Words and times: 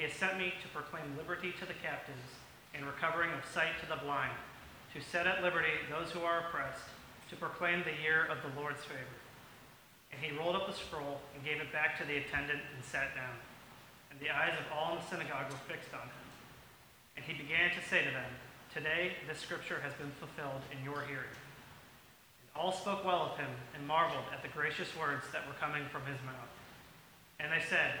He 0.00 0.08
has 0.08 0.16
sent 0.16 0.40
me 0.40 0.48
to 0.64 0.68
proclaim 0.72 1.04
liberty 1.12 1.52
to 1.60 1.68
the 1.68 1.76
captives 1.76 2.24
and 2.72 2.88
recovering 2.88 3.36
of 3.36 3.44
sight 3.44 3.76
to 3.84 3.86
the 3.92 4.00
blind, 4.00 4.32
to 4.96 4.98
set 5.04 5.28
at 5.28 5.44
liberty 5.44 5.76
those 5.92 6.08
who 6.08 6.24
are 6.24 6.48
oppressed, 6.48 6.88
to 7.28 7.36
proclaim 7.36 7.84
the 7.84 7.92
year 8.00 8.24
of 8.32 8.40
the 8.40 8.48
Lord's 8.56 8.80
favor. 8.80 9.20
And 10.08 10.16
he 10.24 10.32
rolled 10.32 10.56
up 10.56 10.64
the 10.64 10.72
scroll 10.72 11.20
and 11.36 11.44
gave 11.44 11.60
it 11.60 11.68
back 11.68 12.00
to 12.00 12.08
the 12.08 12.16
attendant 12.16 12.64
and 12.72 12.80
sat 12.80 13.12
down. 13.12 13.36
And 14.08 14.16
the 14.24 14.32
eyes 14.32 14.56
of 14.56 14.72
all 14.72 14.96
in 14.96 15.04
the 15.04 15.08
synagogue 15.12 15.52
were 15.52 15.68
fixed 15.68 15.92
on 15.92 16.08
him. 16.08 16.24
And 17.20 17.22
he 17.28 17.36
began 17.36 17.68
to 17.68 17.82
say 17.84 18.00
to 18.00 18.08
them, 18.08 18.32
Today 18.72 19.20
this 19.28 19.36
scripture 19.36 19.84
has 19.84 19.92
been 20.00 20.16
fulfilled 20.16 20.64
in 20.72 20.80
your 20.80 21.04
hearing. 21.04 21.36
And 22.40 22.48
all 22.56 22.72
spoke 22.72 23.04
well 23.04 23.28
of 23.28 23.36
him 23.36 23.52
and 23.76 23.84
marveled 23.84 24.32
at 24.32 24.40
the 24.40 24.48
gracious 24.48 24.88
words 24.96 25.28
that 25.36 25.44
were 25.44 25.60
coming 25.60 25.84
from 25.92 26.08
his 26.08 26.16
mouth. 26.24 26.48
And 27.36 27.52
they 27.52 27.60
said, 27.68 28.00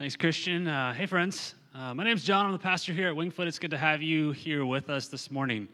Thanks, 0.00 0.16
Christian. 0.16 0.66
Uh, 0.66 0.94
hey, 0.94 1.04
friends. 1.04 1.54
Uh, 1.74 1.92
my 1.92 2.04
name's 2.04 2.24
John. 2.24 2.46
I'm 2.46 2.52
the 2.52 2.58
pastor 2.58 2.94
here 2.94 3.10
at 3.10 3.14
Wingfoot. 3.14 3.46
It's 3.46 3.58
good 3.58 3.72
to 3.72 3.76
have 3.76 4.00
you 4.00 4.32
here 4.32 4.64
with 4.64 4.88
us 4.88 5.08
this 5.08 5.30
morning. 5.30 5.68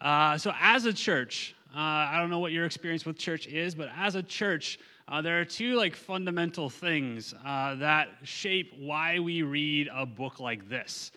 Uh, 0.00 0.36
so, 0.36 0.52
as 0.60 0.84
a 0.84 0.92
church, 0.92 1.54
uh, 1.72 1.78
I 1.78 2.16
don't 2.18 2.28
know 2.28 2.40
what 2.40 2.50
your 2.50 2.64
experience 2.64 3.06
with 3.06 3.16
church 3.16 3.46
is, 3.46 3.76
but 3.76 3.88
as 3.96 4.16
a 4.16 4.22
church, 4.24 4.80
uh, 5.06 5.22
there 5.22 5.40
are 5.40 5.44
two 5.44 5.76
like 5.76 5.94
fundamental 5.94 6.68
things 6.68 7.36
uh, 7.46 7.76
that 7.76 8.08
shape 8.24 8.72
why 8.80 9.20
we 9.20 9.42
read 9.42 9.88
a 9.94 10.06
book 10.06 10.40
like 10.40 10.68
this. 10.68 11.12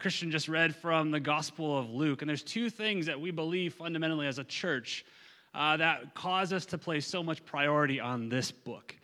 Christian 0.00 0.30
just 0.30 0.48
read 0.48 0.74
from 0.74 1.10
the 1.10 1.20
Gospel 1.20 1.78
of 1.78 1.90
Luke, 1.90 2.22
and 2.22 2.28
there's 2.30 2.42
two 2.42 2.70
things 2.70 3.04
that 3.04 3.20
we 3.20 3.30
believe 3.30 3.74
fundamentally 3.74 4.26
as 4.26 4.38
a 4.38 4.44
church 4.44 5.04
that 5.52 6.14
cause 6.14 6.54
us 6.54 6.64
to 6.64 6.78
place 6.78 7.06
so 7.06 7.22
much 7.22 7.44
priority 7.44 8.00
on 8.00 8.30
this 8.30 8.50
book. 8.50 8.96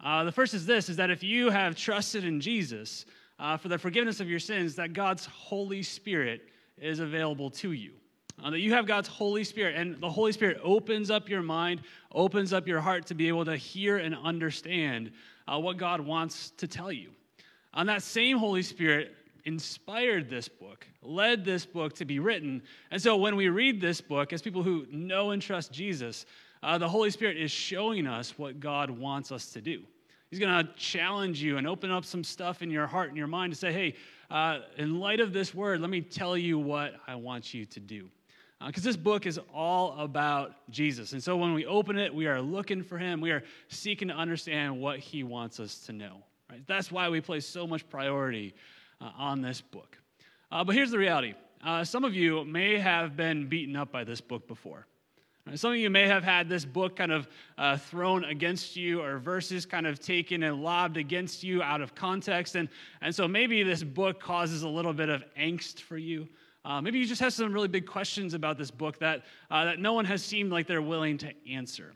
Uh, 0.00 0.24
the 0.24 0.32
first 0.32 0.54
is 0.54 0.66
this: 0.66 0.88
is 0.88 0.96
that 0.96 1.10
if 1.10 1.22
you 1.22 1.50
have 1.50 1.76
trusted 1.76 2.24
in 2.24 2.40
Jesus 2.40 3.06
uh, 3.38 3.56
for 3.56 3.68
the 3.68 3.78
forgiveness 3.78 4.20
of 4.20 4.28
your 4.28 4.38
sins, 4.38 4.74
that 4.76 4.92
God's 4.92 5.26
Holy 5.26 5.82
Spirit 5.82 6.48
is 6.78 7.00
available 7.00 7.50
to 7.50 7.72
you 7.72 7.92
uh, 8.42 8.50
that 8.50 8.60
you 8.60 8.72
have 8.72 8.86
God's 8.86 9.08
Holy 9.08 9.44
Spirit, 9.44 9.76
and 9.76 10.00
the 10.00 10.10
Holy 10.10 10.32
Spirit 10.32 10.58
opens 10.62 11.10
up 11.10 11.28
your 11.28 11.42
mind, 11.42 11.82
opens 12.12 12.52
up 12.52 12.66
your 12.66 12.80
heart 12.80 13.06
to 13.06 13.14
be 13.14 13.28
able 13.28 13.44
to 13.44 13.56
hear 13.56 13.98
and 13.98 14.14
understand 14.14 15.12
uh, 15.48 15.58
what 15.58 15.76
God 15.76 16.00
wants 16.00 16.50
to 16.58 16.68
tell 16.68 16.92
you. 16.92 17.10
And 17.74 17.88
that 17.88 18.02
same 18.02 18.38
Holy 18.38 18.62
Spirit 18.62 19.14
inspired 19.44 20.28
this 20.28 20.48
book, 20.48 20.86
led 21.02 21.44
this 21.44 21.64
book 21.64 21.94
to 21.94 22.04
be 22.04 22.18
written. 22.18 22.62
And 22.90 23.00
so 23.00 23.16
when 23.16 23.36
we 23.36 23.48
read 23.48 23.80
this 23.80 24.00
book, 24.00 24.32
as 24.32 24.42
people 24.42 24.62
who 24.62 24.86
know 24.90 25.30
and 25.30 25.40
trust 25.40 25.72
Jesus, 25.72 26.26
uh, 26.62 26.78
the 26.78 26.88
Holy 26.88 27.10
Spirit 27.10 27.36
is 27.36 27.50
showing 27.50 28.06
us 28.06 28.38
what 28.38 28.60
God 28.60 28.90
wants 28.90 29.32
us 29.32 29.50
to 29.52 29.60
do. 29.60 29.82
He's 30.30 30.40
going 30.40 30.66
to 30.66 30.72
challenge 30.74 31.40
you 31.40 31.56
and 31.56 31.66
open 31.66 31.90
up 31.90 32.04
some 32.04 32.24
stuff 32.24 32.62
in 32.62 32.70
your 32.70 32.86
heart 32.86 33.08
and 33.08 33.16
your 33.16 33.28
mind 33.28 33.52
to 33.52 33.58
say, 33.58 33.72
hey, 33.72 33.94
uh, 34.30 34.60
in 34.76 34.98
light 34.98 35.20
of 35.20 35.32
this 35.32 35.54
word, 35.54 35.80
let 35.80 35.90
me 35.90 36.00
tell 36.00 36.36
you 36.36 36.58
what 36.58 36.94
I 37.06 37.14
want 37.14 37.54
you 37.54 37.64
to 37.66 37.80
do 37.80 38.08
because 38.64 38.84
uh, 38.84 38.88
this 38.88 38.96
book 38.96 39.26
is 39.26 39.38
all 39.52 39.98
about 39.98 40.54
Jesus. 40.70 41.12
And 41.12 41.22
so 41.22 41.36
when 41.36 41.52
we 41.52 41.66
open 41.66 41.98
it, 41.98 42.14
we 42.14 42.26
are 42.26 42.40
looking 42.40 42.82
for 42.82 42.96
him. 42.96 43.20
We 43.20 43.30
are 43.30 43.42
seeking 43.68 44.08
to 44.08 44.14
understand 44.14 44.80
what 44.80 44.98
he 44.98 45.24
wants 45.24 45.60
us 45.60 45.80
to 45.80 45.92
know. 45.92 46.22
Right? 46.50 46.66
That's 46.66 46.90
why 46.90 47.08
we 47.08 47.20
place 47.20 47.46
so 47.46 47.66
much 47.66 47.88
priority 47.88 48.54
uh, 49.00 49.10
on 49.16 49.42
this 49.42 49.60
book. 49.60 49.98
Uh, 50.50 50.64
but 50.64 50.74
here's 50.74 50.90
the 50.90 50.98
reality 50.98 51.34
uh, 51.64 51.84
some 51.84 52.04
of 52.04 52.14
you 52.14 52.44
may 52.44 52.78
have 52.78 53.16
been 53.16 53.48
beaten 53.48 53.76
up 53.76 53.92
by 53.92 54.04
this 54.04 54.20
book 54.20 54.46
before. 54.46 54.86
Some 55.54 55.70
of 55.70 55.76
you 55.76 55.90
may 55.90 56.08
have 56.08 56.24
had 56.24 56.48
this 56.48 56.64
book 56.64 56.96
kind 56.96 57.12
of 57.12 57.28
uh, 57.56 57.76
thrown 57.76 58.24
against 58.24 58.74
you 58.74 59.00
or 59.00 59.18
verses 59.18 59.64
kind 59.64 59.86
of 59.86 60.00
taken 60.00 60.42
and 60.42 60.60
lobbed 60.60 60.96
against 60.96 61.44
you 61.44 61.62
out 61.62 61.80
of 61.80 61.94
context. 61.94 62.56
And, 62.56 62.68
and 63.00 63.14
so 63.14 63.28
maybe 63.28 63.62
this 63.62 63.84
book 63.84 64.18
causes 64.18 64.64
a 64.64 64.68
little 64.68 64.92
bit 64.92 65.08
of 65.08 65.24
angst 65.38 65.82
for 65.82 65.98
you. 65.98 66.28
Uh, 66.64 66.80
maybe 66.80 66.98
you 66.98 67.06
just 67.06 67.20
have 67.20 67.32
some 67.32 67.52
really 67.52 67.68
big 67.68 67.86
questions 67.86 68.34
about 68.34 68.58
this 68.58 68.72
book 68.72 68.98
that, 68.98 69.24
uh, 69.48 69.66
that 69.66 69.78
no 69.78 69.92
one 69.92 70.04
has 70.04 70.20
seemed 70.20 70.50
like 70.50 70.66
they're 70.66 70.82
willing 70.82 71.16
to 71.18 71.32
answer. 71.48 71.94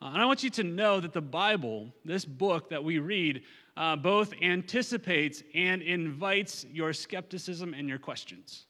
Uh, 0.00 0.06
and 0.06 0.22
I 0.22 0.24
want 0.24 0.42
you 0.42 0.48
to 0.48 0.64
know 0.64 0.98
that 0.98 1.12
the 1.12 1.20
Bible, 1.20 1.92
this 2.06 2.24
book 2.24 2.70
that 2.70 2.82
we 2.82 3.00
read, 3.00 3.42
uh, 3.76 3.96
both 3.96 4.32
anticipates 4.40 5.42
and 5.54 5.82
invites 5.82 6.64
your 6.72 6.94
skepticism 6.94 7.74
and 7.74 7.86
your 7.86 7.98
questions. 7.98 8.64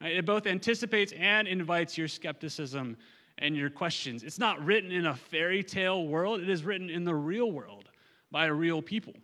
Right? 0.00 0.16
It 0.16 0.24
both 0.24 0.46
anticipates 0.46 1.12
and 1.18 1.48
invites 1.48 1.98
your 1.98 2.06
skepticism 2.08 2.96
and 3.40 3.56
your 3.56 3.70
questions. 3.70 4.22
It's 4.22 4.38
not 4.38 4.64
written 4.64 4.92
in 4.92 5.06
a 5.06 5.14
fairy 5.14 5.62
tale 5.62 6.06
world, 6.06 6.40
it 6.40 6.48
is 6.48 6.64
written 6.64 6.90
in 6.90 7.04
the 7.04 7.14
real 7.14 7.50
world 7.50 7.88
by 8.30 8.46
real 8.46 8.80
people. 8.82 9.14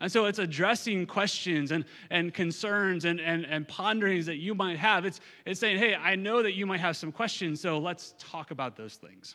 And 0.00 0.12
so 0.12 0.26
it's 0.26 0.38
addressing 0.38 1.06
questions 1.06 1.70
and, 1.70 1.84
and 2.10 2.34
concerns 2.34 3.06
and, 3.06 3.18
and, 3.18 3.46
and 3.46 3.66
ponderings 3.66 4.26
that 4.26 4.36
you 4.36 4.54
might 4.54 4.78
have. 4.78 5.06
It's, 5.06 5.20
it's 5.46 5.58
saying, 5.58 5.78
hey, 5.78 5.94
I 5.94 6.16
know 6.16 6.42
that 6.42 6.52
you 6.52 6.66
might 6.66 6.80
have 6.80 6.98
some 6.98 7.10
questions, 7.10 7.62
so 7.62 7.78
let's 7.78 8.14
talk 8.18 8.50
about 8.50 8.76
those 8.76 8.96
things. 8.96 9.34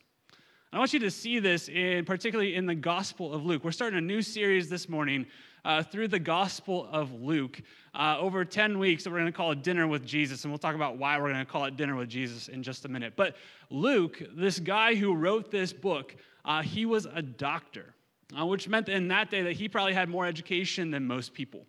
I 0.71 0.77
want 0.77 0.93
you 0.93 0.99
to 0.99 1.11
see 1.11 1.39
this 1.39 1.67
in 1.67 2.05
particularly 2.05 2.55
in 2.55 2.65
the 2.65 2.75
Gospel 2.75 3.33
of 3.33 3.43
Luke. 3.43 3.63
We're 3.63 3.71
starting 3.71 3.97
a 3.97 4.01
new 4.01 4.21
series 4.21 4.69
this 4.69 4.87
morning 4.87 5.25
uh, 5.65 5.83
through 5.83 6.07
the 6.07 6.19
Gospel 6.19 6.87
of 6.91 7.13
Luke 7.21 7.61
uh, 7.93 8.17
over 8.19 8.45
10 8.45 8.79
weeks 8.79 9.03
that 9.03 9.11
we're 9.11 9.19
going 9.19 9.31
to 9.31 9.35
call 9.35 9.51
it 9.51 9.63
Dinner 9.63 9.87
with 9.87 10.05
Jesus. 10.05 10.43
And 10.43 10.51
we'll 10.51 10.59
talk 10.59 10.75
about 10.75 10.97
why 10.97 11.19
we're 11.19 11.31
going 11.31 11.45
to 11.45 11.51
call 11.51 11.65
it 11.65 11.77
Dinner 11.77 11.95
with 11.95 12.09
Jesus 12.09 12.47
in 12.47 12.63
just 12.63 12.85
a 12.85 12.89
minute. 12.89 13.13
But 13.15 13.35
Luke, 13.69 14.21
this 14.35 14.59
guy 14.59 14.95
who 14.95 15.15
wrote 15.15 15.51
this 15.51 15.73
book, 15.73 16.15
uh, 16.45 16.61
he 16.61 16.85
was 16.85 17.07
a 17.13 17.21
doctor 17.21 17.93
uh, 18.39 18.45
which 18.45 18.67
meant 18.69 18.87
in 18.87 19.09
that 19.09 19.29
day 19.29 19.41
that 19.41 19.53
he 19.53 19.67
probably 19.67 19.93
had 19.93 20.07
more 20.07 20.25
education 20.25 20.89
than 20.89 21.05
most 21.05 21.33
people. 21.33 21.65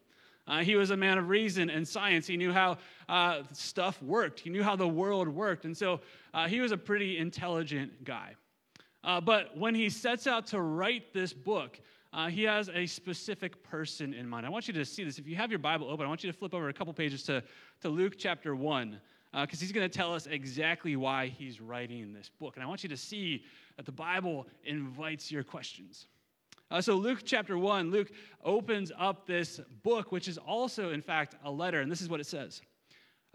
Uh, 0.46 0.58
he 0.58 0.76
was 0.76 0.90
a 0.90 0.96
man 0.96 1.18
of 1.18 1.28
reason 1.28 1.70
and 1.70 1.86
science. 1.86 2.26
He 2.26 2.36
knew 2.36 2.52
how 2.52 2.78
uh, 3.08 3.42
stuff 3.52 4.00
worked, 4.02 4.40
he 4.40 4.50
knew 4.50 4.62
how 4.62 4.76
the 4.76 4.88
world 4.88 5.28
worked. 5.28 5.64
And 5.64 5.76
so 5.76 6.00
he 6.48 6.60
was 6.60 6.72
a 6.72 6.76
pretty 6.76 7.18
intelligent 7.18 8.04
guy. 8.04 8.34
Uh, 9.04 9.20
but 9.20 9.56
when 9.56 9.74
he 9.74 9.90
sets 9.90 10.26
out 10.26 10.46
to 10.48 10.60
write 10.60 11.12
this 11.12 11.32
book, 11.32 11.80
uh, 12.12 12.28
he 12.28 12.42
has 12.44 12.68
a 12.68 12.86
specific 12.86 13.62
person 13.62 14.12
in 14.12 14.28
mind. 14.28 14.44
I 14.44 14.50
want 14.50 14.68
you 14.68 14.74
to 14.74 14.84
see 14.84 15.04
this. 15.04 15.18
If 15.18 15.26
you 15.26 15.36
have 15.36 15.50
your 15.50 15.58
Bible 15.58 15.88
open, 15.88 16.04
I 16.04 16.08
want 16.08 16.22
you 16.22 16.30
to 16.30 16.36
flip 16.36 16.54
over 16.54 16.68
a 16.68 16.72
couple 16.72 16.92
pages 16.92 17.22
to, 17.24 17.42
to 17.80 17.88
Luke 17.88 18.14
chapter 18.18 18.54
1, 18.54 19.00
because 19.40 19.60
he's 19.60 19.72
going 19.72 19.88
to 19.88 19.96
tell 19.96 20.14
us 20.14 20.26
exactly 20.26 20.94
why 20.96 21.28
he's 21.28 21.60
writing 21.60 22.12
this 22.12 22.30
book. 22.38 22.56
And 22.56 22.62
I 22.62 22.66
want 22.66 22.82
you 22.82 22.88
to 22.90 22.96
see 22.96 23.44
that 23.76 23.86
the 23.86 23.92
Bible 23.92 24.46
invites 24.64 25.32
your 25.32 25.42
questions. 25.42 26.06
Uh, 26.70 26.80
so, 26.80 26.94
Luke 26.94 27.20
chapter 27.24 27.58
1, 27.58 27.90
Luke 27.90 28.10
opens 28.42 28.92
up 28.98 29.26
this 29.26 29.60
book, 29.82 30.10
which 30.10 30.28
is 30.28 30.38
also, 30.38 30.90
in 30.90 31.02
fact, 31.02 31.36
a 31.44 31.50
letter, 31.50 31.80
and 31.80 31.92
this 31.92 32.00
is 32.00 32.08
what 32.08 32.20
it 32.20 32.26
says 32.26 32.62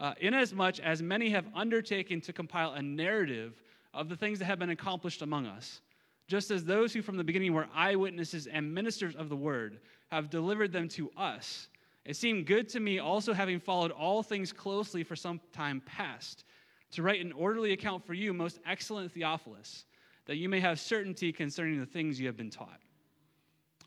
uh, 0.00 0.14
Inasmuch 0.20 0.80
as 0.80 1.02
many 1.02 1.30
have 1.30 1.46
undertaken 1.54 2.20
to 2.22 2.32
compile 2.32 2.72
a 2.74 2.82
narrative 2.82 3.62
of 3.94 4.08
the 4.08 4.16
things 4.16 4.38
that 4.38 4.44
have 4.44 4.58
been 4.58 4.70
accomplished 4.70 5.22
among 5.22 5.46
us, 5.46 5.80
just 6.28 6.50
as 6.50 6.64
those 6.64 6.92
who 6.92 7.02
from 7.02 7.16
the 7.16 7.24
beginning 7.24 7.54
were 7.54 7.66
eyewitnesses 7.74 8.46
and 8.46 8.72
ministers 8.72 9.16
of 9.16 9.28
the 9.28 9.36
word 9.36 9.80
have 10.12 10.30
delivered 10.30 10.72
them 10.72 10.86
to 10.88 11.10
us. 11.16 11.68
It 12.04 12.16
seemed 12.16 12.46
good 12.46 12.68
to 12.70 12.80
me, 12.80 12.98
also 12.98 13.32
having 13.32 13.58
followed 13.58 13.90
all 13.90 14.22
things 14.22 14.52
closely 14.52 15.02
for 15.02 15.16
some 15.16 15.40
time 15.52 15.82
past, 15.84 16.44
to 16.92 17.02
write 17.02 17.20
an 17.20 17.32
orderly 17.32 17.72
account 17.72 18.06
for 18.06 18.14
you, 18.14 18.32
most 18.32 18.60
excellent 18.66 19.12
Theophilus, 19.12 19.84
that 20.26 20.36
you 20.36 20.48
may 20.48 20.60
have 20.60 20.78
certainty 20.78 21.32
concerning 21.32 21.80
the 21.80 21.86
things 21.86 22.20
you 22.20 22.26
have 22.26 22.36
been 22.36 22.50
taught. 22.50 22.80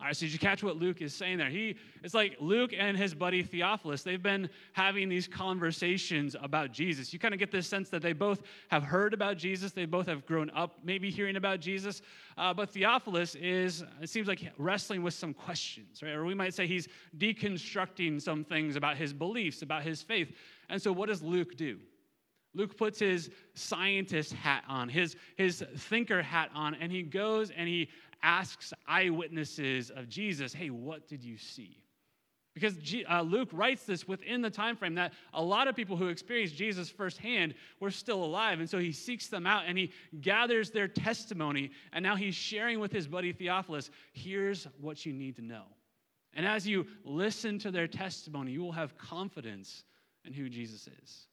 All 0.01 0.07
right, 0.07 0.15
so 0.15 0.25
did 0.25 0.33
you 0.33 0.39
catch 0.39 0.63
what 0.63 0.77
Luke 0.77 0.99
is 0.99 1.13
saying 1.13 1.37
there? 1.37 1.51
He 1.51 1.75
it's 2.03 2.15
like 2.15 2.35
Luke 2.39 2.71
and 2.75 2.97
his 2.97 3.13
buddy 3.13 3.43
Theophilus, 3.43 4.01
they've 4.01 4.21
been 4.21 4.49
having 4.73 5.09
these 5.09 5.27
conversations 5.27 6.35
about 6.41 6.71
Jesus. 6.71 7.13
You 7.13 7.19
kind 7.19 7.35
of 7.35 7.39
get 7.39 7.51
this 7.51 7.67
sense 7.67 7.89
that 7.89 8.01
they 8.01 8.13
both 8.13 8.41
have 8.69 8.81
heard 8.81 9.13
about 9.13 9.37
Jesus, 9.37 9.73
they 9.73 9.85
both 9.85 10.07
have 10.07 10.25
grown 10.25 10.49
up 10.55 10.79
maybe 10.83 11.11
hearing 11.11 11.35
about 11.35 11.59
Jesus. 11.59 12.01
Uh, 12.35 12.51
but 12.51 12.71
Theophilus 12.71 13.35
is, 13.35 13.83
it 14.01 14.09
seems 14.09 14.27
like 14.27 14.51
wrestling 14.57 15.03
with 15.03 15.13
some 15.13 15.35
questions, 15.35 16.01
right? 16.01 16.13
Or 16.13 16.25
we 16.25 16.33
might 16.33 16.55
say 16.55 16.65
he's 16.65 16.87
deconstructing 17.19 18.19
some 18.19 18.43
things 18.43 18.75
about 18.75 18.97
his 18.97 19.13
beliefs, 19.13 19.61
about 19.61 19.83
his 19.83 20.01
faith. 20.01 20.31
And 20.69 20.81
so 20.81 20.91
what 20.91 21.09
does 21.09 21.21
Luke 21.21 21.55
do? 21.55 21.77
Luke 22.53 22.75
puts 22.75 22.99
his 22.99 23.29
scientist 23.53 24.33
hat 24.33 24.63
on, 24.67 24.89
his, 24.89 25.15
his 25.37 25.63
thinker 25.77 26.21
hat 26.21 26.49
on, 26.53 26.75
and 26.75 26.91
he 26.91 27.01
goes 27.03 27.49
and 27.51 27.67
he 27.67 27.89
asks 28.23 28.73
eyewitnesses 28.87 29.89
of 29.89 30.07
Jesus, 30.09 30.53
hey, 30.53 30.69
what 30.69 31.07
did 31.07 31.23
you 31.23 31.37
see? 31.37 31.81
Because 32.53 32.75
uh, 33.09 33.21
Luke 33.21 33.49
writes 33.53 33.85
this 33.85 34.07
within 34.07 34.41
the 34.41 34.49
time 34.49 34.75
frame 34.75 34.95
that 34.95 35.13
a 35.33 35.41
lot 35.41 35.69
of 35.69 35.75
people 35.75 35.95
who 35.95 36.07
experienced 36.07 36.55
Jesus 36.55 36.89
firsthand 36.89 37.53
were 37.79 37.91
still 37.91 38.23
alive. 38.23 38.59
And 38.59 38.69
so 38.69 38.77
he 38.77 38.91
seeks 38.91 39.27
them 39.27 39.47
out 39.47 39.63
and 39.67 39.77
he 39.77 39.91
gathers 40.19 40.69
their 40.69 40.89
testimony. 40.89 41.71
And 41.93 42.03
now 42.03 42.17
he's 42.17 42.35
sharing 42.35 42.79
with 42.79 42.91
his 42.91 43.07
buddy 43.07 43.31
Theophilus 43.31 43.89
here's 44.11 44.67
what 44.81 45.05
you 45.05 45.13
need 45.13 45.37
to 45.37 45.41
know. 45.41 45.63
And 46.33 46.45
as 46.45 46.67
you 46.67 46.87
listen 47.05 47.57
to 47.59 47.71
their 47.71 47.87
testimony, 47.87 48.51
you 48.51 48.61
will 48.61 48.71
have 48.73 48.97
confidence 48.97 49.85
in 50.25 50.33
who 50.33 50.49
Jesus 50.49 50.87
is. 51.01 51.27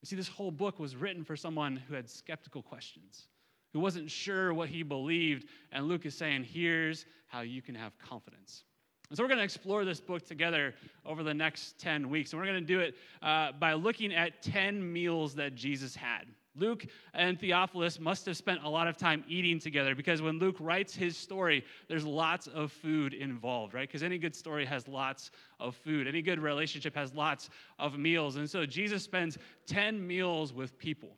You 0.00 0.06
see, 0.06 0.16
this 0.16 0.28
whole 0.28 0.50
book 0.50 0.78
was 0.78 0.96
written 0.96 1.24
for 1.24 1.36
someone 1.36 1.76
who 1.76 1.94
had 1.94 2.08
skeptical 2.08 2.62
questions 2.62 3.28
who 3.72 3.80
wasn't 3.80 4.10
sure 4.10 4.54
what 4.54 4.68
he 4.68 4.82
believed. 4.82 5.46
And 5.72 5.86
Luke 5.86 6.06
is 6.06 6.16
saying, 6.16 6.44
here's 6.44 7.06
how 7.26 7.40
you 7.40 7.62
can 7.62 7.74
have 7.74 7.98
confidence. 7.98 8.64
And 9.10 9.16
so 9.16 9.24
we're 9.24 9.28
going 9.28 9.38
to 9.38 9.44
explore 9.44 9.84
this 9.84 10.00
book 10.00 10.26
together 10.26 10.74
over 11.06 11.22
the 11.22 11.32
next 11.32 11.78
10 11.78 12.10
weeks. 12.10 12.32
And 12.32 12.40
we're 12.40 12.46
going 12.46 12.60
to 12.60 12.66
do 12.66 12.80
it 12.80 12.94
uh, 13.22 13.52
by 13.52 13.72
looking 13.72 14.14
at 14.14 14.42
10 14.42 14.92
meals 14.92 15.34
that 15.36 15.54
Jesus 15.54 15.96
had. 15.96 16.26
Luke 16.58 16.86
and 17.14 17.38
Theophilus 17.38 18.00
must 18.00 18.26
have 18.26 18.36
spent 18.36 18.64
a 18.64 18.68
lot 18.68 18.88
of 18.88 18.96
time 18.96 19.24
eating 19.28 19.60
together 19.60 19.94
because 19.94 20.20
when 20.20 20.38
Luke 20.38 20.56
writes 20.58 20.94
his 20.94 21.16
story, 21.16 21.64
there's 21.88 22.04
lots 22.04 22.48
of 22.48 22.72
food 22.72 23.14
involved, 23.14 23.74
right? 23.74 23.88
Because 23.88 24.02
any 24.02 24.18
good 24.18 24.34
story 24.34 24.64
has 24.66 24.88
lots 24.88 25.30
of 25.60 25.76
food. 25.76 26.06
Any 26.08 26.20
good 26.20 26.40
relationship 26.40 26.94
has 26.96 27.14
lots 27.14 27.48
of 27.78 27.96
meals. 27.98 28.36
And 28.36 28.50
so 28.50 28.66
Jesus 28.66 29.04
spends 29.04 29.38
10 29.66 30.04
meals 30.04 30.52
with 30.52 30.76
people. 30.78 31.10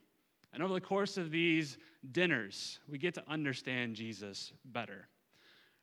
And 0.53 0.63
over 0.63 0.75
the 0.75 0.81
course 0.81 1.17
of 1.17 1.31
these 1.31 1.79
dinners, 2.13 2.81
we 2.89 2.99
get 2.99 3.15
to 3.15 3.23
understand 3.29 3.95
Jesus 3.95 4.53
better. 4.65 5.09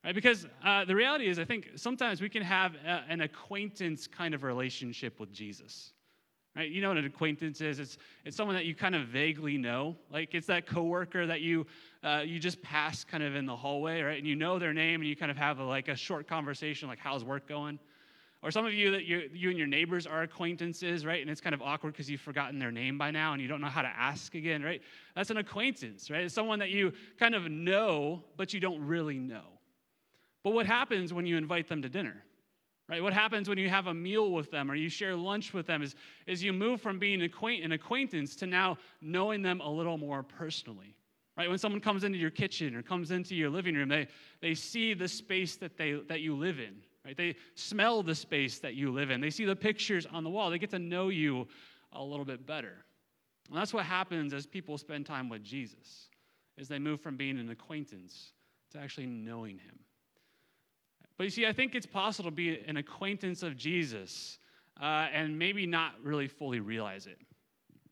Right? 0.04 0.14
Because 0.14 0.46
uh, 0.64 0.86
the 0.86 0.96
reality 0.96 1.28
is, 1.28 1.40
I 1.40 1.46
think 1.46 1.70
sometimes 1.76 2.22
we 2.22 2.30
can 2.30 2.44
have 2.44 2.76
a, 2.76 3.04
an 3.10 3.22
acquaintance 3.22 4.08
kind 4.08 4.34
of 4.34 4.44
relationship 4.44 5.20
with 5.20 5.32
Jesus. 5.32 5.94
Right? 6.56 6.72
You 6.72 6.82
know 6.82 6.90
what 6.90 6.98
an 6.98 7.06
acquaintance 7.06 7.62
is? 7.62 7.80
It's, 7.80 7.98
it's 8.26 8.36
someone 8.36 8.56
that 8.56 8.66
you 8.66 8.74
kind 8.74 8.96
of 8.96 9.08
vaguely 9.08 9.58
know. 9.58 9.96
Like 10.12 10.34
it's 10.34 10.48
that 10.48 10.66
coworker 10.66 11.28
that 11.28 11.42
you, 11.42 11.68
uh, 12.04 12.24
you 12.26 12.40
just 12.40 12.62
pass 12.64 13.04
kind 13.04 13.22
of 13.22 13.36
in 13.36 13.46
the 13.46 13.56
hallway, 13.56 14.02
right? 14.02 14.18
And 14.18 14.26
you 14.26 14.36
know 14.36 14.58
their 14.58 14.74
name 14.74 15.02
and 15.02 15.10
you 15.10 15.16
kind 15.16 15.30
of 15.30 15.38
have 15.38 15.60
a, 15.60 15.64
like 15.64 15.88
a 15.88 15.96
short 15.96 16.28
conversation, 16.28 16.88
like 16.88 17.00
how's 17.00 17.24
work 17.24 17.48
going? 17.48 17.80
Or 18.44 18.52
some 18.52 18.66
of 18.66 18.74
you 18.74 18.92
that 18.92 19.06
you, 19.06 19.30
you 19.34 19.50
and 19.50 19.58
your 19.58 19.68
neighbors 19.68 20.06
are 20.06 20.22
acquaintances, 20.22 21.06
right? 21.06 21.22
And 21.22 21.30
it's 21.30 21.42
kind 21.42 21.56
of 21.56 21.62
awkward 21.62 21.94
because 21.94 22.10
you've 22.10 22.22
forgotten 22.22 22.60
their 22.60 22.72
name 22.72 22.98
by 22.98 23.10
now 23.10 23.34
and 23.34 23.42
you 23.42 23.48
don't 23.48 23.62
know 23.62 23.68
how 23.68 23.82
to 23.82 23.88
ask 23.88 24.36
again, 24.36 24.62
right? 24.62 24.82
That's 25.16 25.32
an 25.32 25.38
acquaintance, 25.38 26.12
right? 26.12 26.24
It's 26.24 26.36
someone 26.36 26.60
that 26.60 26.70
you 26.70 26.94
kind 27.20 27.34
of 27.34 27.50
know, 27.50 28.24
but 28.38 28.54
you 28.54 28.60
don't 28.60 28.86
really 28.86 29.18
know. 29.18 29.42
But 30.44 30.54
what 30.54 30.68
happens 30.68 31.14
when 31.14 31.26
you 31.26 31.36
invite 31.36 31.68
them 31.68 31.82
to 31.82 31.90
dinner? 31.90 32.24
Right? 32.88 33.04
What 33.04 33.12
happens 33.12 33.50
when 33.50 33.58
you 33.58 33.70
have 33.70 33.88
a 33.88 33.94
meal 33.94 34.32
with 34.32 34.50
them 34.50 34.72
or 34.72 34.76
you 34.76 34.88
share 34.88 35.14
lunch 35.14 35.54
with 35.54 35.68
them 35.68 35.82
is, 35.82 35.96
is 36.26 36.42
you 36.42 36.54
move 36.54 36.80
from 36.80 37.00
being 37.00 37.22
acquaint- 37.24 37.66
an 37.66 37.74
acquaintance 37.74 38.34
to 38.38 38.48
now 38.48 38.78
knowing 39.02 39.42
them 39.42 39.60
a 39.60 39.70
little 39.70 39.98
more 39.98 40.24
personally. 40.24 40.96
Right? 41.36 41.50
When 41.50 41.58
someone 41.58 41.82
comes 41.82 42.04
into 42.04 42.18
your 42.18 42.30
kitchen 42.30 42.76
or 42.76 42.82
comes 42.82 43.12
into 43.12 43.36
your 43.36 43.50
living 43.50 43.76
room, 43.76 43.90
they, 43.90 44.08
they 44.42 44.54
see 44.56 44.94
the 44.94 45.08
space 45.08 45.58
that, 45.58 45.78
they, 45.78 46.00
that 46.08 46.22
you 46.22 46.36
live 46.36 46.60
in. 46.60 46.78
Right? 47.08 47.16
They 47.16 47.36
smell 47.56 48.04
the 48.04 48.14
space 48.14 48.60
that 48.60 48.76
you 48.76 48.92
live 48.92 49.12
in. 49.12 49.22
They 49.22 49.30
see 49.30 49.46
the 49.46 49.56
pictures 49.56 50.06
on 50.06 50.26
the 50.26 50.30
wall. 50.30 50.50
They 50.50 50.60
get 50.60 50.72
to 50.72 50.80
know 50.80 51.08
you 51.08 51.48
a 51.94 52.04
little 52.04 52.26
bit 52.26 52.46
better. 52.46 52.84
And 53.48 53.58
that's 53.58 53.74
what 53.74 53.86
happens 53.86 54.34
as 54.34 54.46
people 54.46 54.78
spend 54.78 55.06
time 55.06 55.30
with 55.30 55.42
Jesus, 55.42 56.10
is 56.58 56.68
they 56.68 56.80
move 56.80 57.00
from 57.00 57.16
being 57.16 57.40
an 57.40 57.50
acquaintance 57.50 58.34
to 58.74 58.80
actually 58.80 59.06
knowing 59.06 59.58
him. 59.58 59.80
But 61.18 61.24
you 61.24 61.30
see, 61.30 61.48
I 61.48 61.54
think 61.54 61.76
it's 61.76 61.86
possible 61.86 62.30
to 62.30 62.36
be 62.36 62.60
an 62.68 62.76
acquaintance 62.76 63.42
of 63.42 63.56
Jesus 63.56 64.38
uh, 64.82 65.08
and 65.14 65.40
maybe 65.40 65.66
not 65.66 65.94
really 66.04 66.28
fully 66.28 66.60
realize 66.60 67.08
it. 67.08 67.20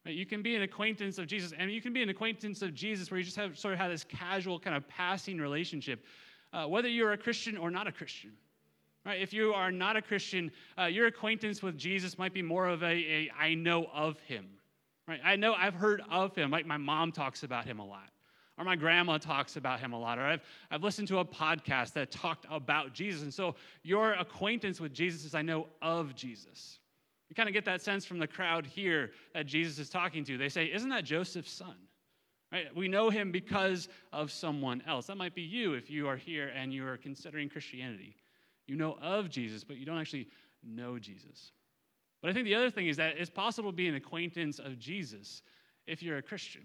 You 0.06 0.26
can 0.26 0.42
be 0.42 0.58
an 0.58 0.62
acquaintance 0.62 1.20
of 1.20 1.28
Jesus, 1.28 1.54
and 1.58 1.72
you 1.72 1.82
can 1.82 1.94
be 1.94 2.04
an 2.04 2.10
acquaintance 2.10 2.62
of 2.62 2.74
Jesus 2.74 3.10
where 3.10 3.18
you 3.18 3.24
just 3.24 3.38
have 3.38 3.58
sort 3.58 3.74
of 3.74 3.80
have 3.80 3.92
this 3.92 4.04
casual 4.04 4.60
kind 4.60 4.76
of 4.76 4.86
passing 4.90 5.38
relationship, 5.38 6.04
uh, 6.52 6.66
whether 6.66 6.90
you're 6.90 7.14
a 7.14 7.18
Christian 7.18 7.56
or 7.56 7.72
not 7.72 7.88
a 7.88 7.94
Christian. 7.94 8.34
Right? 9.06 9.22
If 9.22 9.34
you 9.34 9.54
are 9.54 9.72
not 9.72 9.96
a 9.96 10.02
Christian, 10.02 10.52
uh, 10.80 10.86
your 10.86 11.06
acquaintance 11.06 11.62
with 11.62 11.78
Jesus 11.78 12.18
might 12.18 12.34
be 12.34 12.42
more 12.42 12.68
of 12.68 12.82
a, 12.82 12.88
a 12.88 13.32
I 13.40 13.54
know 13.54 13.88
of 13.94 14.20
him. 14.22 14.48
Right? 15.08 15.20
I 15.24 15.36
know 15.36 15.54
I've 15.54 15.76
heard 15.76 16.02
of 16.10 16.36
him. 16.36 16.50
Like 16.50 16.66
my 16.66 16.78
mom 16.78 17.12
talks 17.12 17.44
about 17.44 17.66
him 17.66 17.78
a 17.78 17.86
lot, 17.86 18.10
or 18.58 18.66
my 18.66 18.76
grandma 18.76 19.20
talks 19.20 19.58
about 19.58 19.80
him 19.80 19.94
a 19.94 20.00
lot, 20.00 20.18
or 20.18 20.24
I've, 20.24 20.42
I've 20.72 20.82
listened 20.82 21.08
to 21.10 21.20
a 21.20 21.26
podcast 21.26 21.94
that 21.94 22.10
talked 22.10 22.48
about 22.50 22.94
Jesus. 22.94 23.22
And 23.22 23.34
so 23.34 23.56
your 23.84 24.14
acquaintance 24.14 24.82
with 24.82 24.92
Jesus 24.92 25.24
is 25.24 25.36
I 25.36 25.44
know 25.44 25.68
of 25.84 26.16
Jesus. 26.16 26.80
You 27.30 27.36
kind 27.36 27.48
of 27.48 27.54
get 27.54 27.66
that 27.66 27.84
sense 27.84 28.06
from 28.06 28.18
the 28.18 28.28
crowd 28.28 28.66
here 28.66 29.12
that 29.34 29.46
Jesus 29.46 29.78
is 29.78 29.90
talking 29.90 30.24
to. 30.26 30.38
They 30.38 30.50
say, 30.50 30.66
Isn't 30.66 30.90
that 30.90 31.06
Joseph's 31.06 31.52
son? 31.52 31.76
Right? 32.52 32.76
We 32.76 32.88
know 32.88 33.12
him 33.12 33.32
because 33.32 33.88
of 34.14 34.32
someone 34.32 34.82
else. 34.88 35.08
That 35.08 35.18
might 35.18 35.36
be 35.36 35.42
you 35.42 35.74
if 35.74 35.92
you 35.92 36.08
are 36.08 36.16
here 36.16 36.52
and 36.56 36.74
you 36.74 36.88
are 36.88 36.98
considering 36.98 37.50
Christianity. 37.50 38.16
You 38.68 38.76
know 38.76 38.98
of 39.02 39.30
Jesus, 39.30 39.64
but 39.64 39.78
you 39.78 39.86
don't 39.86 40.00
actually 40.00 40.28
know 40.64 40.98
Jesus. 40.98 41.52
But 42.22 42.32
I 42.32 42.34
think 42.34 42.46
the 42.46 42.56
other 42.56 42.72
thing 42.72 42.88
is 42.88 42.98
that 42.98 43.18
it's 43.18 43.30
possible 43.30 43.72
to 43.72 43.76
be 43.76 43.88
an 43.88 43.96
acquaintance 43.96 44.60
of 44.60 44.80
Jesus 44.80 45.44
if 45.86 46.02
you're 46.02 46.18
a 46.18 46.22
Christian. 46.22 46.64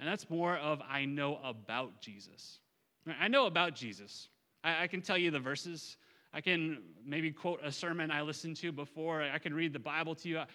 And 0.00 0.08
that's 0.08 0.28
more 0.28 0.56
of 0.56 0.82
I 0.88 1.04
know 1.04 1.38
about 1.44 2.00
Jesus. 2.00 2.58
I 3.20 3.28
know 3.28 3.46
about 3.46 3.74
Jesus. 3.74 4.28
I, 4.64 4.84
I 4.84 4.86
can 4.88 5.00
tell 5.02 5.16
you 5.16 5.30
the 5.30 5.38
verses. 5.38 5.96
I 6.32 6.40
can 6.40 6.78
maybe 7.06 7.30
quote 7.30 7.60
a 7.62 7.70
sermon 7.70 8.10
I 8.10 8.22
listened 8.22 8.56
to 8.56 8.72
before. 8.72 9.22
I 9.22 9.38
can 9.38 9.54
read 9.54 9.72
the 9.72 9.78
Bible 9.78 10.16
to 10.16 10.28
you. 10.28 10.38
I, 10.38 10.46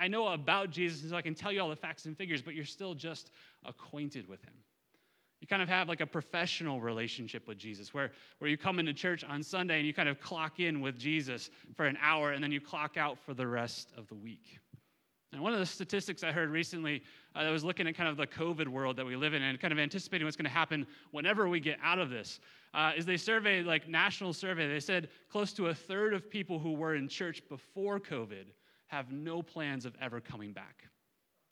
I 0.00 0.08
know 0.08 0.26
about 0.28 0.70
Jesus, 0.70 1.08
so 1.08 1.16
I 1.16 1.22
can 1.22 1.34
tell 1.34 1.52
you 1.52 1.60
all 1.60 1.68
the 1.68 1.76
facts 1.76 2.06
and 2.06 2.16
figures, 2.16 2.42
but 2.42 2.54
you're 2.54 2.64
still 2.64 2.94
just 2.94 3.30
acquainted 3.64 4.28
with 4.28 4.42
him. 4.42 4.54
You 5.40 5.46
kind 5.46 5.62
of 5.62 5.68
have 5.68 5.88
like 5.88 6.00
a 6.00 6.06
professional 6.06 6.80
relationship 6.80 7.46
with 7.46 7.58
Jesus 7.58 7.94
where, 7.94 8.10
where 8.38 8.50
you 8.50 8.56
come 8.56 8.78
into 8.78 8.92
church 8.92 9.22
on 9.24 9.42
Sunday 9.42 9.78
and 9.78 9.86
you 9.86 9.94
kind 9.94 10.08
of 10.08 10.20
clock 10.20 10.58
in 10.58 10.80
with 10.80 10.98
Jesus 10.98 11.50
for 11.76 11.86
an 11.86 11.96
hour 12.02 12.32
and 12.32 12.42
then 12.42 12.50
you 12.50 12.60
clock 12.60 12.96
out 12.96 13.18
for 13.18 13.34
the 13.34 13.46
rest 13.46 13.92
of 13.96 14.08
the 14.08 14.14
week. 14.16 14.58
And 15.32 15.42
one 15.42 15.52
of 15.52 15.58
the 15.58 15.66
statistics 15.66 16.24
I 16.24 16.32
heard 16.32 16.50
recently 16.50 17.02
uh, 17.34 17.44
that 17.44 17.50
was 17.50 17.62
looking 17.62 17.86
at 17.86 17.94
kind 17.94 18.08
of 18.08 18.16
the 18.16 18.26
COVID 18.26 18.66
world 18.66 18.96
that 18.96 19.04
we 19.04 19.14
live 19.14 19.34
in 19.34 19.42
and 19.42 19.60
kind 19.60 19.72
of 19.72 19.78
anticipating 19.78 20.26
what's 20.26 20.36
going 20.36 20.44
to 20.44 20.50
happen 20.50 20.86
whenever 21.10 21.48
we 21.48 21.60
get 21.60 21.78
out 21.82 21.98
of 21.98 22.08
this 22.10 22.40
uh, 22.74 22.92
is 22.96 23.04
they 23.04 23.16
surveyed, 23.16 23.66
like 23.66 23.88
national 23.88 24.32
survey, 24.32 24.68
they 24.68 24.80
said 24.80 25.08
close 25.30 25.52
to 25.52 25.66
a 25.66 25.74
third 25.74 26.14
of 26.14 26.30
people 26.30 26.58
who 26.58 26.72
were 26.72 26.94
in 26.94 27.08
church 27.08 27.42
before 27.48 28.00
COVID 28.00 28.46
have 28.86 29.12
no 29.12 29.42
plans 29.42 29.84
of 29.84 29.94
ever 30.00 30.20
coming 30.20 30.52
back. 30.52 30.88